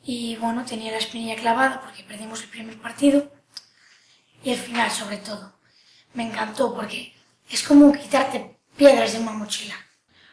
Y 0.04 0.36
bueno, 0.38 0.66
tenía 0.66 0.92
la 0.92 0.98
espinilla 0.98 1.36
clavada 1.36 1.82
porque 1.82 2.04
perdimos 2.04 2.42
el 2.42 2.50
primer 2.50 2.78
partido. 2.82 3.32
Y 4.44 4.52
el 4.52 4.58
final 4.58 4.90
sobre 4.90 5.18
todo. 5.18 5.54
Me 6.14 6.24
encantó 6.24 6.74
porque 6.74 7.14
es 7.50 7.62
como 7.64 7.92
quitarte 7.92 8.58
piedras 8.76 9.14
de 9.14 9.20
una 9.20 9.32
mochila. 9.32 9.76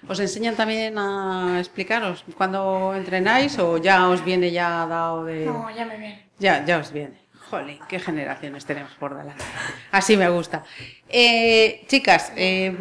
¿Os 0.08 0.20
enseñan 0.20 0.54
también 0.54 0.96
a 0.98 1.58
explicaros 1.58 2.24
cuando 2.36 2.94
entrenáis 2.94 3.58
o 3.58 3.78
ya 3.78 4.08
os 4.08 4.24
viene 4.24 4.52
ya 4.52 4.86
dado 4.86 5.24
de...? 5.24 5.46
No, 5.46 5.68
ya 5.70 5.84
me 5.84 5.96
viene. 5.96 6.30
Ya, 6.38 6.64
ya 6.64 6.78
os 6.78 6.92
viene. 6.92 7.25
Jolín, 7.50 7.78
qué 7.88 8.00
generaciones 8.00 8.64
tenemos 8.64 8.92
por 8.94 9.16
delante. 9.16 9.44
Así 9.92 10.16
me 10.16 10.28
gusta. 10.28 10.64
Eh, 11.08 11.84
chicas, 11.86 12.32
eh, 12.36 12.74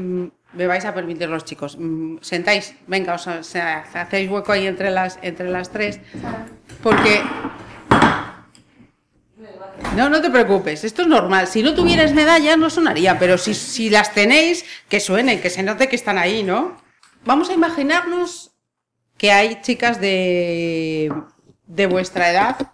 me 0.53 0.67
vais 0.67 0.85
a 0.85 0.93
permitir 0.93 1.29
los 1.29 1.45
chicos. 1.45 1.77
Mm, 1.77 2.17
Sentáis, 2.21 2.75
venga, 2.87 3.13
os, 3.13 3.27
hacéis 3.27 4.29
hueco 4.29 4.51
ahí 4.51 4.65
entre 4.65 4.89
las, 4.89 5.19
entre 5.21 5.49
las 5.49 5.69
tres. 5.69 5.99
Porque. 6.81 7.21
No, 9.95 10.09
no 10.09 10.21
te 10.21 10.29
preocupes, 10.29 10.83
esto 10.83 11.03
es 11.03 11.07
normal. 11.07 11.47
Si 11.47 11.61
no 11.61 11.73
tuvierais 11.73 12.13
medallas 12.13 12.57
no 12.57 12.69
sonaría, 12.69 13.19
pero 13.19 13.37
si, 13.37 13.53
si 13.53 13.89
las 13.89 14.13
tenéis, 14.13 14.65
que 14.89 14.99
suenen, 14.99 15.41
que 15.41 15.49
se 15.49 15.63
note 15.63 15.87
que 15.87 15.95
están 15.95 16.17
ahí, 16.17 16.43
¿no? 16.43 16.81
Vamos 17.23 17.49
a 17.49 17.53
imaginarnos 17.53 18.51
que 19.17 19.31
hay 19.31 19.61
chicas 19.61 20.01
de, 20.01 21.11
de 21.67 21.85
vuestra 21.87 22.29
edad 22.29 22.71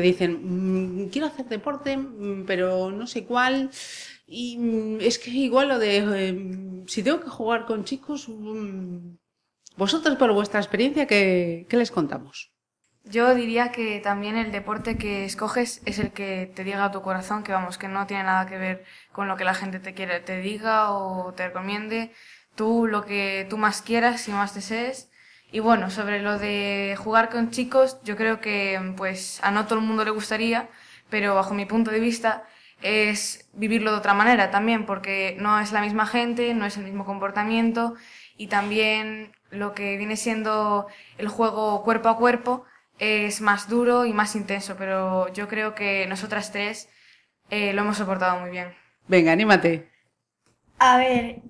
que 0.00 0.08
dicen, 0.12 1.04
"Mm, 1.04 1.08
quiero 1.10 1.26
hacer 1.28 1.46
deporte, 1.46 1.96
mm, 1.96 2.44
pero 2.46 2.90
no 2.90 3.06
sé 3.06 3.24
cuál. 3.24 3.70
Y 4.26 4.58
mm, 4.58 5.00
es 5.00 5.18
que 5.18 5.30
igual 5.30 5.68
lo 5.68 5.78
de, 5.78 5.96
eh, 5.98 6.84
si 6.86 7.02
tengo 7.02 7.20
que 7.20 7.30
jugar 7.30 7.66
con 7.66 7.84
chicos, 7.84 8.28
Vosotros, 9.76 10.16
por 10.16 10.32
vuestra 10.32 10.60
experiencia, 10.60 11.06
¿qué, 11.06 11.64
qué 11.68 11.76
les 11.76 11.90
contamos? 11.90 12.52
Yo 13.04 13.34
diría 13.34 13.72
que 13.72 14.00
también 14.00 14.36
el 14.36 14.52
deporte 14.52 14.98
que 14.98 15.24
escoges 15.24 15.80
es 15.86 15.98
el 15.98 16.12
que 16.12 16.50
te 16.54 16.64
diga 16.64 16.84
a 16.84 16.90
tu 16.92 17.00
corazón, 17.02 17.42
que 17.42 17.52
vamos, 17.52 17.78
que 17.78 17.88
no 17.88 18.06
tiene 18.06 18.24
nada 18.24 18.46
que 18.46 18.58
ver 18.58 18.84
con 19.12 19.28
lo 19.28 19.36
que 19.36 19.44
la 19.44 19.54
gente 19.54 19.78
te 19.80 19.94
quiere, 19.94 20.20
te 20.20 20.38
diga 20.40 20.90
o 20.92 21.32
te 21.32 21.46
recomiende. 21.48 22.12
Tú 22.54 22.86
lo 22.86 23.04
que 23.06 23.46
tú 23.48 23.56
más 23.56 23.80
quieras 23.82 24.28
y 24.28 24.32
más 24.32 24.54
desees. 24.54 25.07
Y 25.50 25.60
bueno, 25.60 25.90
sobre 25.90 26.20
lo 26.20 26.38
de 26.38 26.94
jugar 26.98 27.30
con 27.30 27.50
chicos, 27.50 27.98
yo 28.04 28.16
creo 28.16 28.40
que 28.40 28.78
pues 28.96 29.40
a 29.42 29.50
no 29.50 29.64
todo 29.66 29.78
el 29.78 29.84
mundo 29.84 30.04
le 30.04 30.10
gustaría, 30.10 30.68
pero 31.08 31.34
bajo 31.34 31.54
mi 31.54 31.64
punto 31.64 31.90
de 31.90 32.00
vista 32.00 32.44
es 32.82 33.48
vivirlo 33.54 33.90
de 33.92 33.98
otra 33.98 34.14
manera 34.14 34.50
también, 34.50 34.84
porque 34.86 35.36
no 35.40 35.58
es 35.58 35.72
la 35.72 35.80
misma 35.80 36.06
gente, 36.06 36.54
no 36.54 36.66
es 36.66 36.76
el 36.76 36.84
mismo 36.84 37.04
comportamiento 37.04 37.94
y 38.36 38.48
también 38.48 39.32
lo 39.50 39.74
que 39.74 39.96
viene 39.96 40.16
siendo 40.16 40.86
el 41.16 41.28
juego 41.28 41.82
cuerpo 41.82 42.10
a 42.10 42.18
cuerpo 42.18 42.64
es 42.98 43.40
más 43.40 43.68
duro 43.68 44.04
y 44.04 44.12
más 44.12 44.36
intenso, 44.36 44.76
pero 44.76 45.32
yo 45.32 45.48
creo 45.48 45.74
que 45.74 46.06
nosotras 46.08 46.52
tres 46.52 46.88
eh, 47.50 47.72
lo 47.72 47.82
hemos 47.82 47.96
soportado 47.96 48.38
muy 48.40 48.50
bien. 48.50 48.74
Venga, 49.06 49.32
anímate. 49.32 49.88
A 50.78 50.96
ver, 50.98 51.42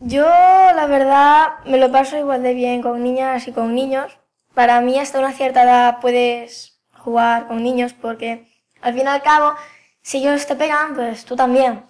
yo 0.00 0.24
la 0.24 0.86
verdad 0.86 1.48
me 1.66 1.78
lo 1.78 1.90
paso 1.92 2.16
igual 2.18 2.42
de 2.42 2.54
bien 2.54 2.82
con 2.82 3.02
niñas 3.02 3.46
y 3.48 3.52
con 3.52 3.74
niños. 3.74 4.18
Para 4.54 4.80
mí 4.80 4.98
hasta 4.98 5.18
una 5.18 5.32
cierta 5.32 5.62
edad 5.62 5.98
puedes 6.00 6.80
jugar 6.92 7.46
con 7.48 7.62
niños 7.62 7.92
porque 7.94 8.46
al 8.82 8.94
fin 8.94 9.04
y 9.04 9.08
al 9.08 9.22
cabo, 9.22 9.54
si 10.02 10.18
ellos 10.18 10.46
te 10.46 10.56
pegan, 10.56 10.94
pues 10.94 11.24
tú 11.24 11.36
también. 11.36 11.84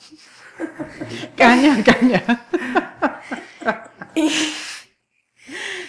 Caña, 1.37 1.83
caña. 1.83 2.23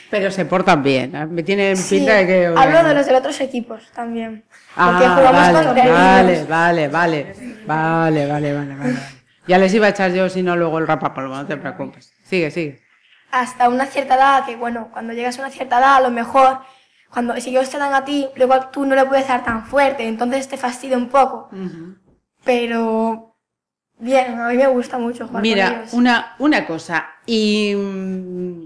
Pero 0.10 0.32
se 0.32 0.46
portan 0.46 0.82
bien. 0.84 1.16
¿eh? 1.16 1.26
Me 1.26 1.44
tienen 1.44 1.76
Sí, 1.76 1.98
pinta 1.98 2.14
de 2.16 2.28
que. 2.28 2.46
hablo 2.48 2.84
de 2.84 2.94
los 2.94 3.06
de 3.06 3.16
otros 3.16 3.40
equipos 3.42 3.84
también. 3.94 4.44
Porque 4.76 5.06
Ah, 5.06 5.16
jugamos 5.18 5.52
vale, 5.52 5.66
contra 5.66 5.84
ellos. 5.86 6.48
vale, 6.48 6.88
vale, 6.88 6.88
vale, 6.88 7.34
vale, 7.66 8.28
vale, 8.28 8.54
vale, 8.54 8.76
vale. 8.76 9.21
Ya 9.48 9.58
les 9.58 9.74
iba 9.74 9.88
a 9.88 9.90
echar 9.90 10.12
yo, 10.14 10.30
si 10.30 10.44
no, 10.44 10.56
luego 10.56 10.78
el 10.80 10.88
rapapolvo, 10.88 11.36
no 11.36 11.46
te 11.46 11.58
preocupes. 11.58 12.14
Sigue, 12.26 12.52
sigue. 12.52 12.82
hasta 13.32 13.70
una 13.70 13.86
cierta 13.86 14.16
edad, 14.16 14.46
que 14.46 14.56
bueno, 14.56 14.90
cuando 14.92 15.14
llegas 15.14 15.38
a 15.40 15.42
una 15.42 15.50
cierta 15.52 15.80
edad, 15.80 15.96
a 15.96 16.02
lo 16.02 16.12
mejor, 16.12 16.60
cuando 17.10 17.36
si 17.40 17.50
ellos 17.50 17.70
te 17.70 17.78
dan 17.78 17.94
a 17.94 18.04
ti, 18.06 18.28
luego 18.36 18.60
tú 18.72 18.86
no 18.86 18.94
le 18.96 19.06
puedes 19.06 19.28
dar 19.28 19.44
tan 19.44 19.66
fuerte, 19.66 20.08
entonces 20.08 20.48
te 20.48 20.58
fastidia 20.58 20.98
un 20.98 21.10
poco. 21.10 21.50
Pero 22.44 23.36
bien, 24.00 24.40
a 24.40 24.50
mí 24.50 24.58
me 24.58 24.68
gusta 24.68 24.98
mucho 24.98 25.28
jugar 25.28 25.34
con 25.34 25.42
Mira, 25.42 25.68
ellos. 25.82 25.94
una, 25.94 26.36
una 26.40 26.66
cosa. 26.66 27.06
Y 27.26 27.74
mm, 27.76 28.66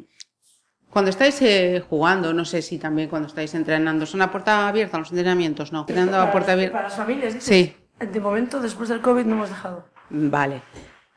cuando 0.90 1.10
estáis 1.10 1.42
eh, 1.42 1.84
jugando, 1.90 2.34
no 2.34 2.46
sé 2.46 2.62
si 2.62 2.78
también 2.78 3.10
cuando 3.10 3.28
estáis 3.28 3.54
entrenando, 3.54 4.06
¿son 4.06 4.22
a 4.22 4.32
puerta 4.32 4.68
abierta 4.68 4.98
los 4.98 5.10
entrenamientos? 5.12 5.72
No, 5.72 5.82
entrenando 5.82 6.20
a 6.22 6.32
puerta 6.32 6.54
abierta. 6.54 6.74
Para 6.78 6.88
las 6.90 6.98
familias, 6.98 7.34
dices. 7.34 7.48
Sí. 7.48 7.76
De 8.00 8.20
momento, 8.20 8.60
después 8.60 8.90
del 8.90 9.02
COVID, 9.02 9.26
no 9.26 9.36
hemos 9.36 9.50
dejado. 9.50 9.88
Vale. 10.10 10.62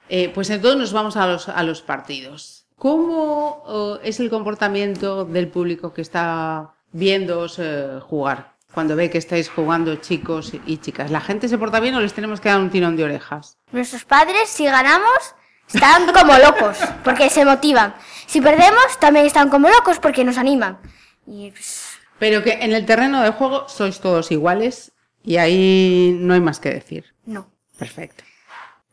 Eh, 0.09 0.31
pues 0.35 0.51
entonces 0.51 0.79
nos 0.79 0.92
vamos 0.92 1.16
a 1.16 1.27
los, 1.27 1.48
a 1.48 1.62
los 1.62 1.83
partidos. 1.83 2.66
¿Cómo 2.77 3.98
eh, 4.03 4.09
es 4.09 4.20
el 4.20 4.31
comportamiento 4.31 5.24
del 5.24 5.48
público 5.48 5.92
que 5.92 6.01
está 6.01 6.74
viéndoos 6.92 7.59
eh, 7.59 8.01
jugar? 8.01 8.55
Cuando 8.72 8.96
ve 8.96 9.11
que 9.11 9.18
estáis 9.18 9.48
jugando 9.48 9.96
chicos 9.96 10.53
y 10.66 10.77
chicas. 10.79 11.11
¿La 11.11 11.20
gente 11.20 11.48
se 11.48 11.59
porta 11.59 11.81
bien 11.81 11.94
o 11.94 12.01
les 12.01 12.12
tenemos 12.12 12.40
que 12.40 12.48
dar 12.48 12.61
un 12.61 12.70
tirón 12.70 12.96
de 12.96 13.05
orejas? 13.05 13.57
Nuestros 13.72 14.05
padres, 14.05 14.48
si 14.48 14.66
ganamos, 14.66 15.35
están 15.72 16.12
como 16.12 16.38
locos, 16.38 16.79
porque 17.03 17.31
se 17.31 17.44
motivan. 17.44 17.94
Si 18.27 18.40
perdemos, 18.40 18.98
también 19.01 19.27
están 19.27 19.48
como 19.48 19.68
locos 19.68 19.98
porque 19.98 20.24
nos 20.24 20.38
animan. 20.38 20.79
Y 21.27 21.51
pues, 21.51 21.98
Pero 22.18 22.42
que 22.42 22.53
en 22.53 22.72
el 22.72 22.87
terreno 22.87 23.22
de 23.22 23.31
juego 23.31 23.68
sois 23.68 24.01
todos 24.01 24.31
iguales 24.31 24.92
y 25.24 25.38
ahí 25.38 26.16
no 26.20 26.35
hay 26.35 26.40
más 26.40 26.61
que 26.61 26.70
decir. 26.70 27.14
no. 27.24 27.51
Perfecto. 27.79 28.24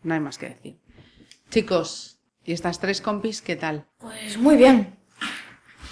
No 0.06 0.14
hay 0.14 0.20
más 0.20 0.38
que 0.38 0.50
decir. 0.50 0.80
Chicos, 1.50 2.20
¿y 2.44 2.54
estas 2.54 2.80
tres 2.80 3.02
compis 3.02 3.42
qué 3.42 3.56
tal? 3.56 3.88
Pues 3.98 4.38
muy 4.38 4.56
bien, 4.56 4.96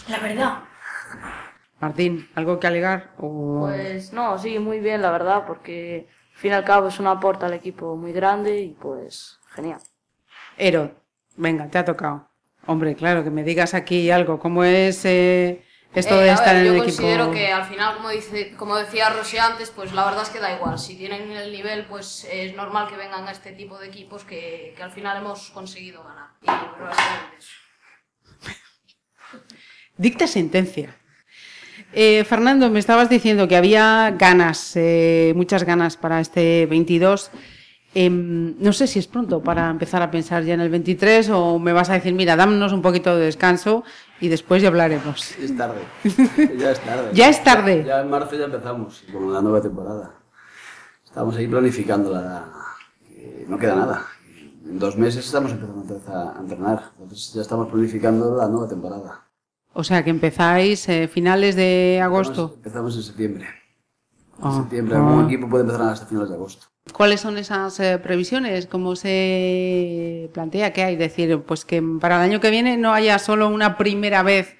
la 0.08 0.19
verdad. 0.19 0.60
Martín, 1.80 2.30
¿algo 2.36 2.60
que 2.60 2.67
alegar? 2.67 3.15
O... 3.17 3.62
Pues 3.62 4.13
no, 4.13 4.38
sí, 4.38 4.60
muy 4.60 4.80
bien, 4.80 5.02
la 5.02 5.10
verdad, 5.10 5.45
porque 5.47 6.08
al 6.36 6.38
fin 6.38 6.52
y 6.52 6.54
al 6.54 6.63
cabo 6.63 6.89
es 6.89 6.99
un 6.99 7.08
aporte 7.08 7.47
al 7.47 7.54
equipo 7.54 7.95
muy 7.95 8.13
grande 8.13 8.62
y 8.62 8.69
pues 8.76 9.39
genial. 9.49 9.80
Ero, 10.58 10.93
venga, 11.36 11.67
te 11.67 11.80
ha 11.80 11.86
tocado. 11.86 12.30
Hombre, 12.67 12.93
claro, 12.93 13.23
que 13.23 13.32
me 13.32 13.43
digas 13.43 13.73
aquí 13.73 14.12
algo. 14.12 14.38
¿Cómo 14.38 14.63
es 14.63 15.06
eh, 15.06 15.65
esto 15.95 16.19
Eh, 16.19 16.23
de 16.25 16.32
estar 16.32 16.56
ver, 16.56 16.58
en 16.58 16.65
yo 16.65 16.71
el 16.73 16.77
equipo? 16.82 16.97
considero 16.97 17.32
que 17.32 17.51
al 17.51 17.65
final, 17.65 17.95
como, 17.95 18.10
dice, 18.10 18.53
como 18.58 18.75
decía 18.77 19.10
Rosy 19.10 19.38
antes, 19.38 19.69
pues 19.71 19.93
la 19.93 20.06
verdad 20.06 20.23
es 20.23 20.29
que 20.29 20.39
da 20.39 20.53
igual. 20.56 20.79
Si 20.79 20.95
tienen 20.95 21.32
el 21.32 21.51
nivel, 21.51 21.86
pues 21.86 22.27
es 22.32 22.56
normal 22.56 22.88
que 22.89 22.95
vengan 22.97 23.27
a 23.27 23.32
este 23.32 23.51
tipo 23.51 23.77
de 23.79 23.88
equipos 23.88 24.23
que, 24.23 24.73
que 24.75 24.84
al 24.84 24.91
final 24.91 25.17
hemos 25.17 25.49
conseguido 25.51 26.03
ganar. 26.03 26.29
Y 26.41 26.47
eso. 27.38 27.51
Dicta 29.97 30.27
sentencia. 30.27 30.95
Eh, 31.93 32.23
Fernando, 32.23 32.69
me 32.71 32.79
estabas 32.79 33.10
diciendo 33.10 33.47
que 33.47 33.56
había 33.56 34.15
ganas, 34.17 34.71
eh, 34.75 35.34
muchas 35.36 35.63
ganas 35.63 35.95
para 35.97 36.19
este 36.19 36.65
22. 36.65 37.29
Em, 37.95 38.56
no 38.60 38.73
sé 38.73 38.88
si 38.88 38.97
es 38.97 39.06
pronto 39.06 39.43
para 39.43 39.69
empezar 39.69 40.01
a 40.01 40.10
pensar 40.10 40.43
ya 40.43 40.56
en 40.56 40.62
el 40.62 40.69
23 40.69 41.29
o 41.29 41.60
me 41.60 41.73
vas 41.73 41.91
a 41.91 41.93
decir, 41.93 42.13
mira, 42.13 42.36
dámonos 42.36 42.73
un 42.73 42.82
poquito 42.82 43.15
de 43.15 43.25
descanso 43.25 43.84
y 44.23 44.29
después 44.29 44.62
ya 44.62 44.69
hablaremos. 44.69 45.38
Es 45.38 45.57
tarde. 45.57 45.81
Ya 46.57 46.71
es 46.71 46.79
tarde. 46.79 47.09
Ya 47.13 47.27
es 47.27 47.43
tarde. 47.43 47.83
Ya, 47.86 47.99
en 47.99 48.09
marzo 48.09 48.38
ya 48.38 48.45
empezamos 48.45 49.03
con 49.12 49.33
la 49.33 49.41
nueva 49.41 49.62
temporada. 49.62 50.15
Estamos 51.03 51.36
ahí 51.36 51.45
planificando 51.45 52.09
la... 52.09 52.45
no 53.49 53.57
queda 53.57 53.75
nada. 53.75 54.05
En 54.65 54.79
dos 54.79 54.95
meses 54.95 55.25
estamos 55.25 55.51
empezando 55.51 55.83
a 56.07 56.39
entrenar. 56.39 56.91
Entonces 57.01 57.33
ya 57.33 57.41
estamos 57.41 57.67
planificando 57.69 58.38
la 58.38 58.47
nueva 58.47 58.69
temporada. 58.69 59.27
O 59.73 59.83
sea, 59.83 60.05
que 60.05 60.12
empezáis 60.12 60.88
eh, 60.88 61.09
finales 61.09 61.57
de 61.57 61.99
agosto. 62.01 62.53
Empezamos 62.55 62.95
en 62.95 63.03
septiembre. 63.03 63.45
En 64.43 64.49
Ah, 64.49 64.56
septiembre. 64.58 64.95
ah. 64.95 64.99
Algún 65.08 65.25
equipo 65.25 65.47
puede 65.49 65.63
empezar 65.63 65.89
hasta 65.89 66.06
finales 66.06 66.29
de 66.29 66.36
agosto. 66.36 66.67
¿Cuáles 66.91 67.21
son 67.21 67.38
esas 67.38 67.79
eh, 67.79 67.97
previsiones? 67.97 68.67
¿Cómo 68.67 68.95
se 68.95 70.29
plantea 70.34 70.73
que 70.73 70.84
hay? 70.84 70.95
Decir, 70.97 71.39
pues 71.41 71.63
que 71.65 71.82
para 71.99 72.17
el 72.17 72.29
año 72.29 72.39
que 72.41 72.51
viene 72.51 72.75
no 72.77 72.91
haya 72.93 73.19
solo 73.19 73.47
una 73.47 73.77
primera 73.77 74.21
vez 74.21 74.56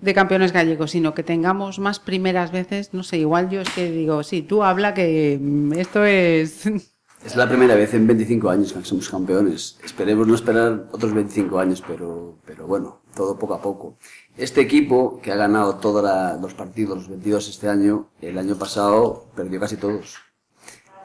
de 0.00 0.14
campeones 0.14 0.52
gallegos, 0.52 0.92
sino 0.92 1.12
que 1.12 1.22
tengamos 1.22 1.78
más 1.78 2.00
primeras 2.00 2.50
veces. 2.50 2.94
No 2.94 3.02
sé, 3.02 3.18
igual 3.18 3.50
yo 3.50 3.60
es 3.60 3.68
que 3.70 3.90
digo, 3.90 4.22
sí, 4.22 4.40
tú 4.40 4.64
habla 4.64 4.94
que 4.94 5.38
mm, 5.40 5.72
esto 5.74 6.04
es. 6.04 6.64
Es 7.22 7.36
la 7.36 7.46
primera 7.46 7.74
vez 7.74 7.92
en 7.92 8.06
25 8.06 8.48
años 8.48 8.72
que 8.72 8.82
somos 8.82 9.10
campeones. 9.10 9.78
Esperemos 9.84 10.26
no 10.26 10.34
esperar 10.34 10.86
otros 10.90 11.12
25 11.12 11.58
años, 11.58 11.84
pero, 11.86 12.38
pero 12.46 12.66
bueno, 12.66 13.02
todo 13.14 13.38
poco 13.38 13.52
a 13.52 13.60
poco. 13.60 13.98
Este 14.40 14.62
equipo, 14.62 15.20
que 15.22 15.32
ha 15.32 15.36
ganado 15.36 15.76
todos 15.76 16.02
los 16.40 16.54
partidos, 16.54 16.96
los 16.96 17.08
22 17.08 17.48
este 17.48 17.68
año, 17.68 18.08
el 18.22 18.38
año 18.38 18.56
pasado 18.56 19.26
perdió 19.36 19.60
casi 19.60 19.76
todos. 19.76 20.16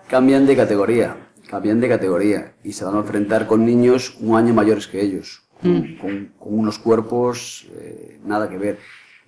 Cambian 0.08 0.46
de 0.46 0.56
categoría, 0.56 1.18
cambian 1.50 1.82
de 1.82 1.90
categoría 1.90 2.54
y 2.64 2.72
se 2.72 2.86
van 2.86 2.96
a 2.96 3.00
enfrentar 3.00 3.46
con 3.46 3.66
niños 3.66 4.16
un 4.22 4.38
año 4.38 4.54
mayores 4.54 4.88
que 4.88 5.02
ellos, 5.02 5.44
con, 5.62 5.98
con- 5.98 6.32
con 6.40 6.60
unos 6.60 6.80
cuerpos 6.80 7.68
eh, 7.74 8.20
nada 8.26 8.48
que 8.48 8.58
ver. 8.58 8.80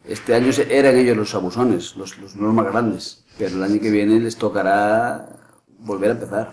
Este 0.08 0.34
año 0.34 0.52
eran 0.70 0.96
ellos 0.96 1.18
los 1.18 1.36
abusones, 1.36 1.98
los, 1.98 2.18
los, 2.20 2.34
más 2.38 2.66
grandes, 2.72 3.26
pero 3.38 3.58
el 3.58 3.64
año 3.64 3.82
que 3.82 3.92
viene 3.92 4.20
les 4.22 4.38
tocará 4.38 5.28
volver 5.80 6.12
a 6.12 6.14
empezar. 6.14 6.52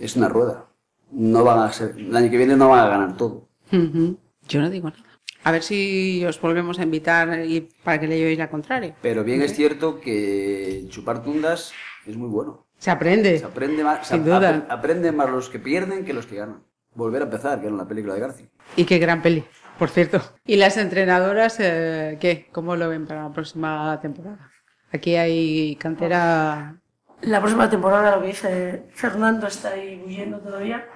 Es 0.00 0.16
una 0.16 0.28
rueda. 0.28 0.66
No 1.12 1.44
van 1.44 1.60
a 1.60 1.72
ser, 1.72 1.94
el 1.96 2.16
año 2.16 2.28
que 2.30 2.36
viene 2.36 2.56
no 2.56 2.70
van 2.70 2.80
a 2.80 2.88
ganar 2.88 3.16
todo. 3.16 3.46
Ujú. 3.72 4.16
Yo 4.48 4.60
no 4.60 4.70
digo 4.70 4.90
nada. 4.90 5.13
A 5.44 5.52
ver 5.52 5.62
si 5.62 6.24
os 6.24 6.40
volvemos 6.40 6.78
a 6.78 6.82
invitar 6.82 7.44
y 7.44 7.60
para 7.84 8.00
que 8.00 8.08
le 8.08 8.18
llevéis 8.18 8.38
la 8.38 8.48
contraria. 8.50 8.96
Pero 9.02 9.22
bien 9.24 9.42
es 9.42 9.54
cierto 9.54 10.00
que 10.00 10.84
chupar 10.88 11.22
tundas 11.22 11.72
es 12.06 12.16
muy 12.16 12.28
bueno. 12.28 12.66
Se 12.78 12.90
aprende. 12.90 13.38
Se 13.38 13.44
aprende 13.44 13.84
más, 13.84 14.06
se 14.06 14.14
Sin 14.14 14.22
ap- 14.22 14.26
duda. 14.26 14.54
apre- 14.54 14.66
aprenden 14.70 15.16
más 15.16 15.30
los 15.30 15.48
que 15.50 15.58
pierden 15.58 16.04
que 16.04 16.12
los 16.14 16.26
que 16.26 16.36
ganan. 16.36 16.62
Volver 16.94 17.22
a 17.22 17.24
empezar, 17.26 17.60
que 17.60 17.66
era 17.66 17.74
una 17.74 17.86
película 17.88 18.14
de 18.14 18.20
García. 18.20 18.46
Y 18.76 18.84
qué 18.84 18.98
gran 18.98 19.20
peli, 19.20 19.44
por 19.78 19.90
cierto. 19.90 20.20
¿Y 20.46 20.56
las 20.56 20.76
entrenadoras 20.76 21.56
eh, 21.60 22.16
qué? 22.20 22.48
¿Cómo 22.52 22.76
lo 22.76 22.88
ven 22.88 23.06
para 23.06 23.24
la 23.24 23.32
próxima 23.32 23.98
temporada? 24.00 24.50
Aquí 24.92 25.16
hay 25.16 25.76
cantera. 25.76 26.76
La 27.22 27.40
próxima 27.40 27.68
temporada, 27.68 28.14
lo 28.16 28.22
que 28.22 28.28
dice 28.28 28.84
Fernando, 28.94 29.46
está 29.46 29.70
ahí 29.70 30.02
huyendo 30.06 30.38
todavía. 30.38 30.86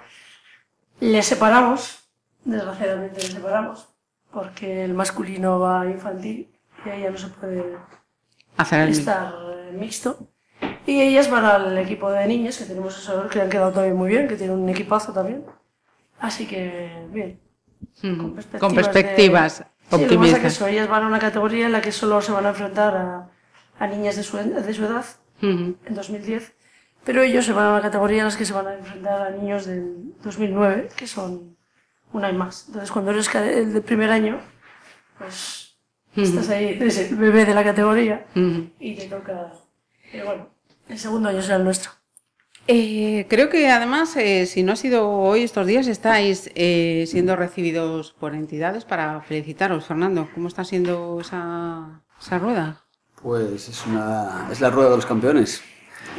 Le 1.00 1.22
separamos, 1.22 2.08
desgraciadamente 2.44 3.20
le 3.22 3.28
separamos, 3.28 3.88
porque 4.32 4.84
el 4.84 4.94
masculino 4.94 5.58
va 5.58 5.86
infantil 5.86 6.48
y 6.84 6.88
ahí 6.88 7.02
ya 7.02 7.10
no 7.10 7.18
se 7.18 7.28
puede 7.28 7.76
Hacer 8.56 8.88
estar 8.88 9.32
eh, 9.52 9.72
mixto. 9.72 10.28
Y 10.86 11.00
ellas 11.00 11.30
van 11.30 11.44
al 11.44 11.78
equipo 11.78 12.10
de 12.10 12.26
niñas, 12.26 12.58
que 12.58 12.64
tenemos 12.64 12.96
eso, 12.98 13.28
que 13.28 13.40
han 13.40 13.48
quedado 13.50 13.72
también 13.72 13.94
muy 13.96 14.08
bien, 14.08 14.26
que 14.26 14.36
tiene 14.36 14.54
un 14.54 14.68
equipazo 14.68 15.12
también. 15.12 15.44
Así 16.18 16.46
que, 16.46 17.06
bien. 17.10 17.40
Ujú. 18.02 18.34
perspectivas 18.34 18.60
Con 18.60 18.74
perspectivas. 18.74 19.64
Sí, 19.90 20.02
lo 20.02 20.08
que 20.08 20.16
pasa 20.18 20.36
es 20.36 20.38
que 20.40 20.46
eso, 20.48 20.66
ellas 20.66 20.88
van 20.88 21.04
a 21.04 21.06
una 21.06 21.18
categoría 21.18 21.66
en 21.66 21.72
la 21.72 21.80
que 21.80 21.92
solo 21.92 22.20
se 22.20 22.32
van 22.32 22.46
a 22.46 22.50
enfrentar 22.50 22.96
a, 22.96 23.30
a 23.78 23.86
niñas 23.86 24.16
de 24.16 24.22
su, 24.22 24.36
de 24.36 24.74
su 24.74 24.84
edad, 24.84 25.04
Ujú. 25.42 25.76
en 25.84 25.94
2010, 25.94 26.54
pero 27.04 27.22
ellos 27.22 27.46
se 27.46 27.52
van 27.52 27.66
a 27.66 27.70
una 27.70 27.82
categoría 27.82 28.18
en 28.18 28.24
las 28.24 28.36
que 28.36 28.44
se 28.44 28.52
van 28.52 28.66
a 28.66 28.74
enfrentar 28.74 29.22
a 29.22 29.30
niños 29.30 29.66
del 29.66 30.14
2009, 30.22 30.88
que 30.96 31.06
son 31.06 31.56
un 32.12 32.24
año 32.24 32.38
más. 32.38 32.64
Entonces, 32.68 32.90
cuando 32.90 33.10
eres 33.10 33.32
el 33.34 33.72
del 33.72 33.82
primer 33.82 34.10
año, 34.10 34.40
pues 35.18 35.76
estás 36.16 36.48
ahí, 36.50 36.76
eres 36.80 36.98
el 36.98 37.16
bebé 37.16 37.44
de 37.44 37.54
la 37.54 37.64
categoría 37.64 38.26
y 38.34 38.94
te 38.94 39.06
toca... 39.06 39.52
Pero 40.10 40.26
bueno, 40.26 40.48
el 40.88 40.98
segundo 40.98 41.28
año 41.28 41.42
será 41.42 41.56
el 41.56 41.64
nuestro. 41.64 41.92
Eh, 42.70 43.26
creo 43.30 43.48
que 43.48 43.70
además, 43.70 44.14
eh, 44.16 44.44
si 44.44 44.62
no 44.62 44.72
ha 44.72 44.76
sido 44.76 45.08
hoy 45.08 45.42
estos 45.42 45.66
días, 45.66 45.86
estáis 45.86 46.50
eh, 46.54 47.06
siendo 47.08 47.34
recibidos 47.34 48.12
por 48.12 48.34
entidades 48.34 48.84
para 48.84 49.22
felicitaros. 49.22 49.86
Fernando, 49.86 50.28
¿cómo 50.34 50.48
está 50.48 50.64
siendo 50.64 51.18
esa, 51.18 52.02
esa 52.20 52.38
rueda? 52.38 52.84
Pues 53.22 53.68
es, 53.70 53.86
una, 53.86 54.48
es 54.52 54.60
la 54.60 54.68
rueda 54.68 54.90
de 54.90 54.96
los 54.96 55.06
campeones. 55.06 55.62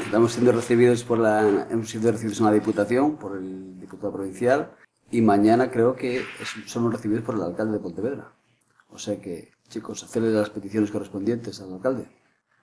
Estamos 0.04 0.34
siendo 0.34 0.52
recibidos 0.52 1.04
por 1.04 1.20
la, 1.20 1.68
hemos 1.70 1.90
sido 1.90 2.12
recibidos 2.12 2.40
en 2.40 2.46
la 2.46 2.52
Diputación, 2.52 3.18
por 3.18 3.38
el 3.38 3.80
diputado 3.80 4.14
provincial, 4.14 4.72
y 5.12 5.22
mañana 5.22 5.72
creo 5.72 5.96
que 5.96 6.26
somos 6.66 6.94
recibidos 6.94 7.24
por 7.24 7.36
el 7.36 7.42
alcalde 7.42 7.74
de 7.74 7.80
Pontevedra. 7.80 8.32
O 8.92 8.98
sea 8.98 9.20
que, 9.20 9.52
chicos, 9.70 10.04
hacerle 10.04 10.32
las 10.32 10.50
peticiones 10.50 10.92
correspondientes 10.92 11.62
al 11.62 11.74
alcalde. 11.74 12.06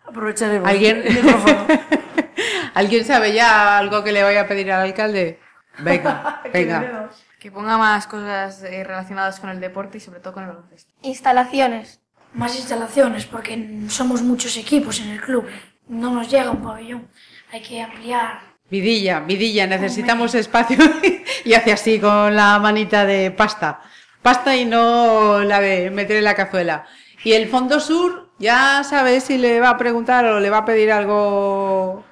Aprovecharemos. 0.05 0.69
¿Alguien? 0.69 1.03
¿Alguien 2.75 3.05
sabe 3.05 3.33
ya 3.33 3.79
algo 3.79 4.05
que 4.05 4.13
le 4.13 4.23
vaya 4.23 4.43
a 4.43 4.47
pedir 4.47 4.71
al 4.71 4.83
alcalde? 4.83 5.41
Venga, 5.79 6.43
venga. 6.53 7.11
Que 7.39 7.51
ponga 7.51 7.79
más 7.79 8.07
cosas 8.07 8.63
eh, 8.63 8.85
relacionadas 8.85 9.41
con 9.41 9.51
el 9.51 9.61
deporte 9.61 9.99
y 9.99 10.01
sobre 10.01 10.21
todo 10.21 10.35
con 10.35 10.45
el 10.45 10.51
baloncesto. 10.51 10.93
Instalaciones. 11.03 12.01
Más 12.35 12.55
instalaciones, 12.57 13.25
porque 13.25 13.87
somos 13.89 14.21
muchos 14.23 14.57
equipos 14.57 15.01
en 15.01 15.09
el 15.09 15.21
club. 15.21 15.47
No 15.89 16.13
nos 16.13 16.31
llega 16.31 16.51
un 16.51 16.63
pabellón. 16.63 17.09
Hay 17.51 17.63
que 17.63 17.81
ampliar. 17.81 18.56
Vidilla, 18.69 19.21
vidilla, 19.21 19.67
necesitamos 19.67 20.35
espacio. 20.35 20.77
y 21.45 21.55
hace 21.55 21.73
así 21.73 22.01
con 22.01 22.35
la 22.35 22.59
manita 22.59 23.05
de 23.05 23.31
pasta. 23.31 23.81
Pasta 24.23 24.57
y 24.57 24.65
no 24.65 25.41
la 25.45 25.61
de 25.61 25.91
meter 25.91 26.17
en 26.17 26.25
la 26.25 26.35
cazuela. 26.35 26.85
Y 27.23 27.33
el 27.33 27.49
fondo 27.49 27.79
sur, 27.79 28.31
ya 28.39 28.83
sabes 28.83 29.25
si 29.25 29.39
le 29.39 29.61
va 29.61 29.71
a 29.71 29.79
preguntar 29.79 30.25
o 30.25 30.41
le 30.41 30.51
va 30.51 30.59
a 30.59 30.65
pedir 30.65 30.91
algo. 30.91 32.05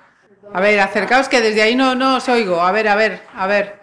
A 0.53 0.61
ver, 0.61 0.79
acercaos 0.79 1.29
que 1.29 1.41
desde 1.41 1.63
ahí 1.63 1.75
no, 1.75 1.97
no 1.97 2.17
os 2.17 2.29
oigo. 2.29 2.61
A 2.61 2.71
ver, 2.71 2.87
a 2.87 2.95
ver, 2.95 3.23
a 3.35 3.47
ver. 3.49 3.81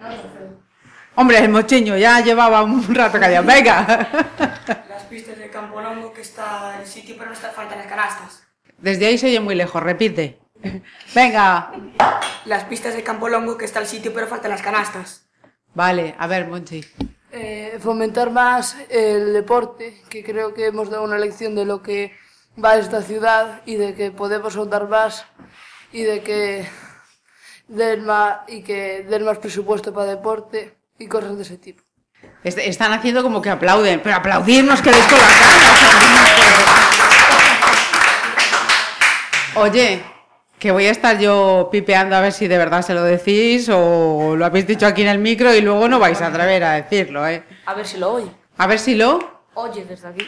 Hombre, 1.16 1.40
el 1.40 1.50
mocheño 1.50 1.98
ya 1.98 2.22
llevaba 2.22 2.64
un 2.64 2.96
rato 2.96 3.20
callado. 3.20 3.46
Venga. 3.46 4.08
Las 4.90 5.04
pistas 5.10 5.38
de 5.38 5.50
Campo 5.50 5.82
Longo 5.82 6.14
que 6.14 6.22
está 6.22 6.76
en 6.76 6.82
el 6.82 6.88
sitio, 6.88 7.16
pero 7.18 7.28
no 7.28 7.34
está 7.34 7.50
faltan 7.50 7.80
las 7.80 7.88
canastas. 7.88 8.44
Desde 8.78 9.08
ahí 9.08 9.18
se 9.18 9.28
oye 9.28 9.42
muy 9.42 9.56
lejos, 9.56 9.84
repite. 9.84 10.40
Venga. 11.16 11.72
Las 12.46 12.64
pistas 12.66 12.96
de 12.96 13.04
Campo 13.04 13.30
Longo 13.30 13.58
que 13.58 13.66
está 13.66 13.80
el 13.80 13.88
sitio, 13.88 14.14
pero 14.14 14.28
faltan 14.28 14.52
las 14.52 14.62
canastas. 14.62 15.26
Vale, 15.74 16.16
a 16.18 16.28
ver, 16.28 16.48
Monchi. 16.48 16.84
Eh, 17.32 17.78
fomentar 17.82 18.30
más 18.30 18.76
el 18.90 19.32
deporte, 19.34 20.02
que 20.10 20.24
creo 20.24 20.54
que 20.54 20.66
hemos 20.68 20.90
dado 20.90 21.04
una 21.04 21.18
lección 21.18 21.56
de 21.56 21.66
lo 21.66 21.82
que 21.82 22.14
va 22.64 22.72
a 22.72 22.78
esta 22.78 23.02
ciudad 23.02 23.62
y 23.66 23.76
de 23.76 23.96
que 23.96 24.12
podemos 24.12 24.56
ahondar 24.58 24.90
más 24.90 25.26
y 25.94 26.04
de 26.04 26.22
que 26.24 26.68
den 27.70 28.06
más, 28.06 28.40
y 28.50 28.64
que 28.64 29.06
den 29.10 29.24
más 29.24 29.38
presupuesto 29.38 29.94
para 29.94 30.08
deporte 30.08 30.76
y 31.00 31.08
cosas 31.08 31.38
de 31.38 31.44
ese 31.44 31.58
tipo. 31.58 31.82
Est- 32.44 32.58
Están 32.60 32.92
haciendo 32.92 33.24
como 33.24 33.42
que 33.42 33.50
aplauden, 33.50 34.02
pero 34.04 34.18
aplaudirnos 34.18 34.82
que 34.82 34.92
les 34.92 35.06
con 35.06 35.18
la 35.18 35.26
cara. 35.26 35.58
Oye, 39.56 40.04
que 40.62 40.70
voy 40.70 40.86
a 40.86 40.92
estar 40.92 41.18
yo 41.18 41.70
pipeando 41.72 42.16
a 42.16 42.22
ver 42.22 42.32
si 42.32 42.48
de 42.48 42.56
verdad 42.56 42.84
se 42.84 42.94
lo 42.94 43.02
decís 43.04 43.68
o 43.74 44.36
lo 44.38 44.46
habéis 44.46 44.68
dicho 44.68 44.86
aquí 44.86 45.02
en 45.02 45.08
el 45.08 45.18
micro 45.18 45.52
y 45.56 45.62
luego 45.62 45.90
no 45.90 45.98
vais 45.98 46.22
a 46.22 46.28
atrever 46.28 46.64
a 46.64 46.74
decirlo, 46.74 47.28
¿eh? 47.28 47.42
A 47.66 47.74
ver 47.74 47.88
si 47.88 47.98
lo 47.98 48.14
oye. 48.14 48.28
A 48.60 48.68
ver 48.68 48.78
si 48.78 48.94
lo... 48.94 49.42
Oye 49.56 49.84
desde 49.86 50.10
aquí. 50.10 50.28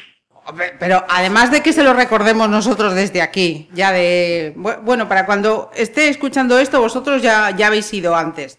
Pero 0.79 1.05
además 1.07 1.51
de 1.51 1.61
que 1.61 1.71
se 1.71 1.83
lo 1.83 1.93
recordemos 1.93 2.49
nosotros 2.49 2.95
desde 2.95 3.21
aquí, 3.21 3.69
ya 3.75 3.91
de... 3.91 4.55
bu- 4.57 4.79
Bueno, 4.81 5.07
para 5.07 5.27
cuando 5.27 5.69
esté 5.75 6.09
escuchando 6.09 6.57
esto, 6.57 6.81
vosotros 6.81 7.21
ya, 7.21 7.51
ya 7.55 7.67
habéis 7.67 7.93
ido 7.93 8.15
antes. 8.15 8.57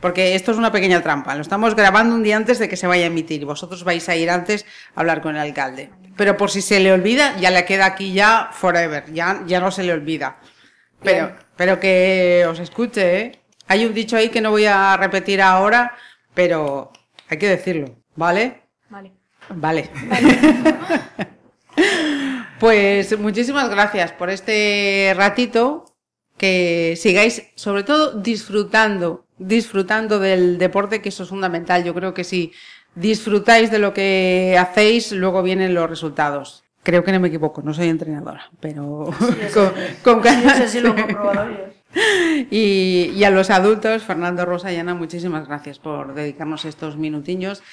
Porque 0.00 0.34
esto 0.34 0.52
es 0.52 0.58
una 0.58 0.70
pequeña 0.70 1.02
trampa. 1.02 1.34
Lo 1.34 1.40
estamos 1.40 1.74
grabando 1.74 2.14
un 2.14 2.22
día 2.22 2.36
antes 2.36 2.58
de 2.58 2.68
que 2.68 2.76
se 2.76 2.86
vaya 2.86 3.04
a 3.04 3.06
emitir 3.06 3.40
y 3.40 3.44
vosotros 3.46 3.82
vais 3.84 4.06
a 4.10 4.14
ir 4.16 4.28
antes 4.28 4.66
a 4.94 5.00
hablar 5.00 5.22
con 5.22 5.34
el 5.34 5.40
alcalde. 5.40 5.88
Pero 6.14 6.36
por 6.36 6.50
si 6.50 6.60
se 6.60 6.78
le 6.78 6.92
olvida, 6.92 7.36
ya 7.38 7.50
le 7.50 7.64
queda 7.64 7.86
aquí 7.86 8.12
ya 8.12 8.50
forever. 8.52 9.10
Ya, 9.12 9.40
ya 9.46 9.60
no 9.60 9.70
se 9.70 9.82
le 9.82 9.94
olvida. 9.94 10.36
Pero, 11.02 11.36
pero 11.56 11.80
que 11.80 12.44
os 12.48 12.58
escuche, 12.58 13.20
¿eh? 13.20 13.40
Hay 13.68 13.84
un 13.84 13.94
dicho 13.94 14.16
ahí 14.16 14.28
que 14.28 14.40
no 14.40 14.50
voy 14.50 14.66
a 14.66 14.96
repetir 14.96 15.42
ahora, 15.42 15.96
pero 16.34 16.92
hay 17.28 17.38
que 17.38 17.48
decirlo, 17.48 17.96
¿vale? 18.14 18.62
Vale. 18.88 19.12
Vale. 19.48 19.90
Pues 22.58 23.18
muchísimas 23.18 23.68
gracias 23.68 24.12
por 24.12 24.30
este 24.30 25.12
ratito. 25.14 25.84
Que 26.38 26.94
sigáis, 26.98 27.44
sobre 27.54 27.82
todo, 27.82 28.20
disfrutando, 28.20 29.26
disfrutando 29.38 30.18
del 30.18 30.58
deporte, 30.58 31.00
que 31.00 31.08
eso 31.08 31.22
es 31.22 31.30
fundamental. 31.30 31.84
Yo 31.84 31.94
creo 31.94 32.12
que 32.12 32.24
si 32.24 32.52
disfrutáis 32.94 33.70
de 33.70 33.78
lo 33.78 33.94
que 33.94 34.56
hacéis, 34.58 35.12
luego 35.12 35.42
vienen 35.42 35.74
los 35.74 35.88
resultados. 35.88 36.64
Creo 36.86 37.02
que 37.02 37.10
no 37.10 37.18
me 37.18 37.26
equivoco, 37.26 37.62
no 37.62 37.74
soy 37.74 37.88
entrenadora, 37.88 38.48
pero 38.60 39.10
con, 39.54 39.72
con 40.04 40.20
ganas 40.22 40.70
sí 40.70 40.78
lo 40.80 40.90
he 40.90 40.92
de- 40.94 41.02
comprobado 41.02 41.50
yo. 41.50 41.56
y, 42.52 43.10
y 43.12 43.24
a 43.24 43.30
los 43.30 43.50
adultos, 43.50 44.04
Fernando, 44.04 44.44
Rosa 44.44 44.72
y 44.72 44.76
Ana, 44.76 44.94
muchísimas 44.94 45.48
gracias 45.48 45.80
por 45.80 46.14
dedicarnos 46.14 46.64
estos 46.64 46.96
minutiños 46.96 47.64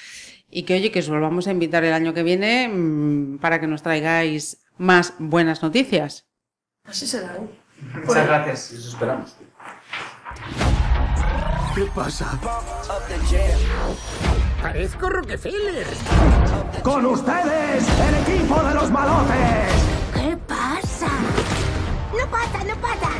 y 0.50 0.64
que 0.64 0.74
oye, 0.74 0.90
que 0.90 0.98
os 0.98 1.08
volvamos 1.08 1.46
a 1.46 1.52
invitar 1.52 1.84
el 1.84 1.92
año 1.92 2.12
que 2.12 2.24
viene 2.24 2.66
mm, 2.68 3.38
para 3.38 3.60
que 3.60 3.68
nos 3.68 3.82
traigáis 3.84 4.64
más 4.78 5.14
buenas 5.20 5.62
noticias. 5.62 6.26
Así 6.84 7.06
será, 7.06 7.36
¿eh? 7.36 7.48
Muchas 8.04 8.26
gracias. 8.26 8.72
Eso 8.72 8.88
esperamos. 8.88 9.36
¿Qué 11.76 11.84
pasa? 11.94 12.36
Parezco 14.64 15.10
Rockefeller. 15.10 15.86
Con 16.82 17.04
ustedes, 17.04 17.86
el 17.86 18.14
equipo 18.22 18.62
de 18.62 18.74
los 18.74 18.90
malotes. 18.90 19.74
¿Qué 20.14 20.38
pasa? 20.48 21.06
No 22.10 22.30
pasa, 22.30 22.64
no 22.64 22.74
pasa. 22.80 23.10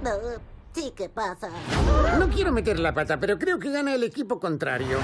No, 0.00 0.10
sí 0.72 0.92
que 0.94 1.08
pasa. 1.08 1.48
No 2.20 2.28
quiero 2.28 2.52
meter 2.52 2.78
la 2.78 2.94
pata, 2.94 3.18
pero 3.18 3.36
creo 3.36 3.58
que 3.58 3.72
gana 3.72 3.96
el 3.96 4.04
equipo 4.04 4.38
contrario. 4.38 4.98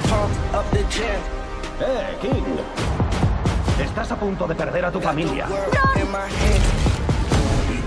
Eh, 1.81 2.17
King. 2.23 3.83
Estás 3.83 4.13
a 4.13 4.21
punto 4.21 4.47
de 4.47 4.55
perder 4.55 4.85
a 4.85 4.93
tu 4.93 5.01
familia. 5.01 5.49
Y 5.97 6.70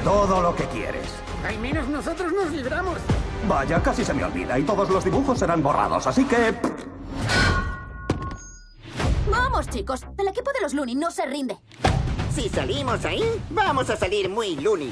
todo 0.04 0.42
lo 0.42 0.56
que 0.56 0.66
quieres. 0.66 1.06
Al 1.48 1.58
menos 1.60 1.88
nosotros 1.88 2.32
nos 2.32 2.52
libramos. 2.52 2.98
Vaya, 3.48 3.82
casi 3.82 4.06
se 4.06 4.13
me 4.13 4.24
olvida 4.24 4.58
y 4.58 4.63
todos 4.63 4.89
los 4.89 5.04
dibujos 5.04 5.39
serán 5.39 5.62
borrados, 5.62 6.08
así 6.08 6.26
que... 6.26 6.56
Vamos, 9.30 9.68
chicos. 9.70 10.02
El 10.18 10.28
equipo 10.28 10.52
de 10.54 10.62
los 10.62 10.74
Looney 10.74 10.96
no 10.96 11.12
se 11.12 11.26
rinde. 11.26 11.58
Si 12.34 12.50
salimos 12.50 13.06
ahí, 13.06 13.24
vamos 13.52 13.89
a 13.89 13.96
salir 13.96 14.30
muy 14.30 14.56
loony. 14.56 14.92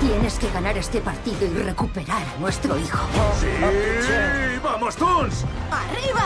Tienes 0.00 0.38
que 0.38 0.50
ganar 0.50 0.76
este 0.76 1.00
partido 1.00 1.46
y 1.46 1.62
recuperar 1.62 2.22
a 2.22 2.40
nuestro 2.40 2.76
hijo. 2.78 3.06
¡Sí! 3.40 4.58
¡Vamos, 4.62 4.96
Toons! 4.96 5.44
¡Arriba! 5.70 6.24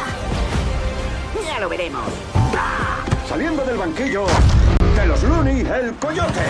Ya 1.45 1.61
lo 1.61 1.69
veremos. 1.69 2.03
Saliendo 3.29 3.65
del 3.65 3.77
banquillo 3.77 4.27
de 4.97 5.07
los 5.07 5.23
Looney, 5.23 5.61
el 5.61 5.95
coyote. 5.97 6.41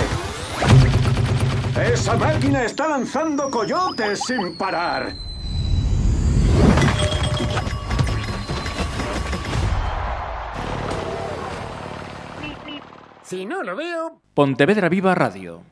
Esa 1.93 2.17
máquina 2.17 2.65
está 2.65 2.89
lanzando 2.89 3.51
coyotes 3.51 4.21
sin 4.25 4.57
parar. 4.57 5.13
Si 13.23 13.45
no 13.45 13.65
lo 13.65 13.75
veo, 13.75 14.23
Pontevedra 14.35 14.89
Viva 14.89 15.15
Radio 15.15 15.63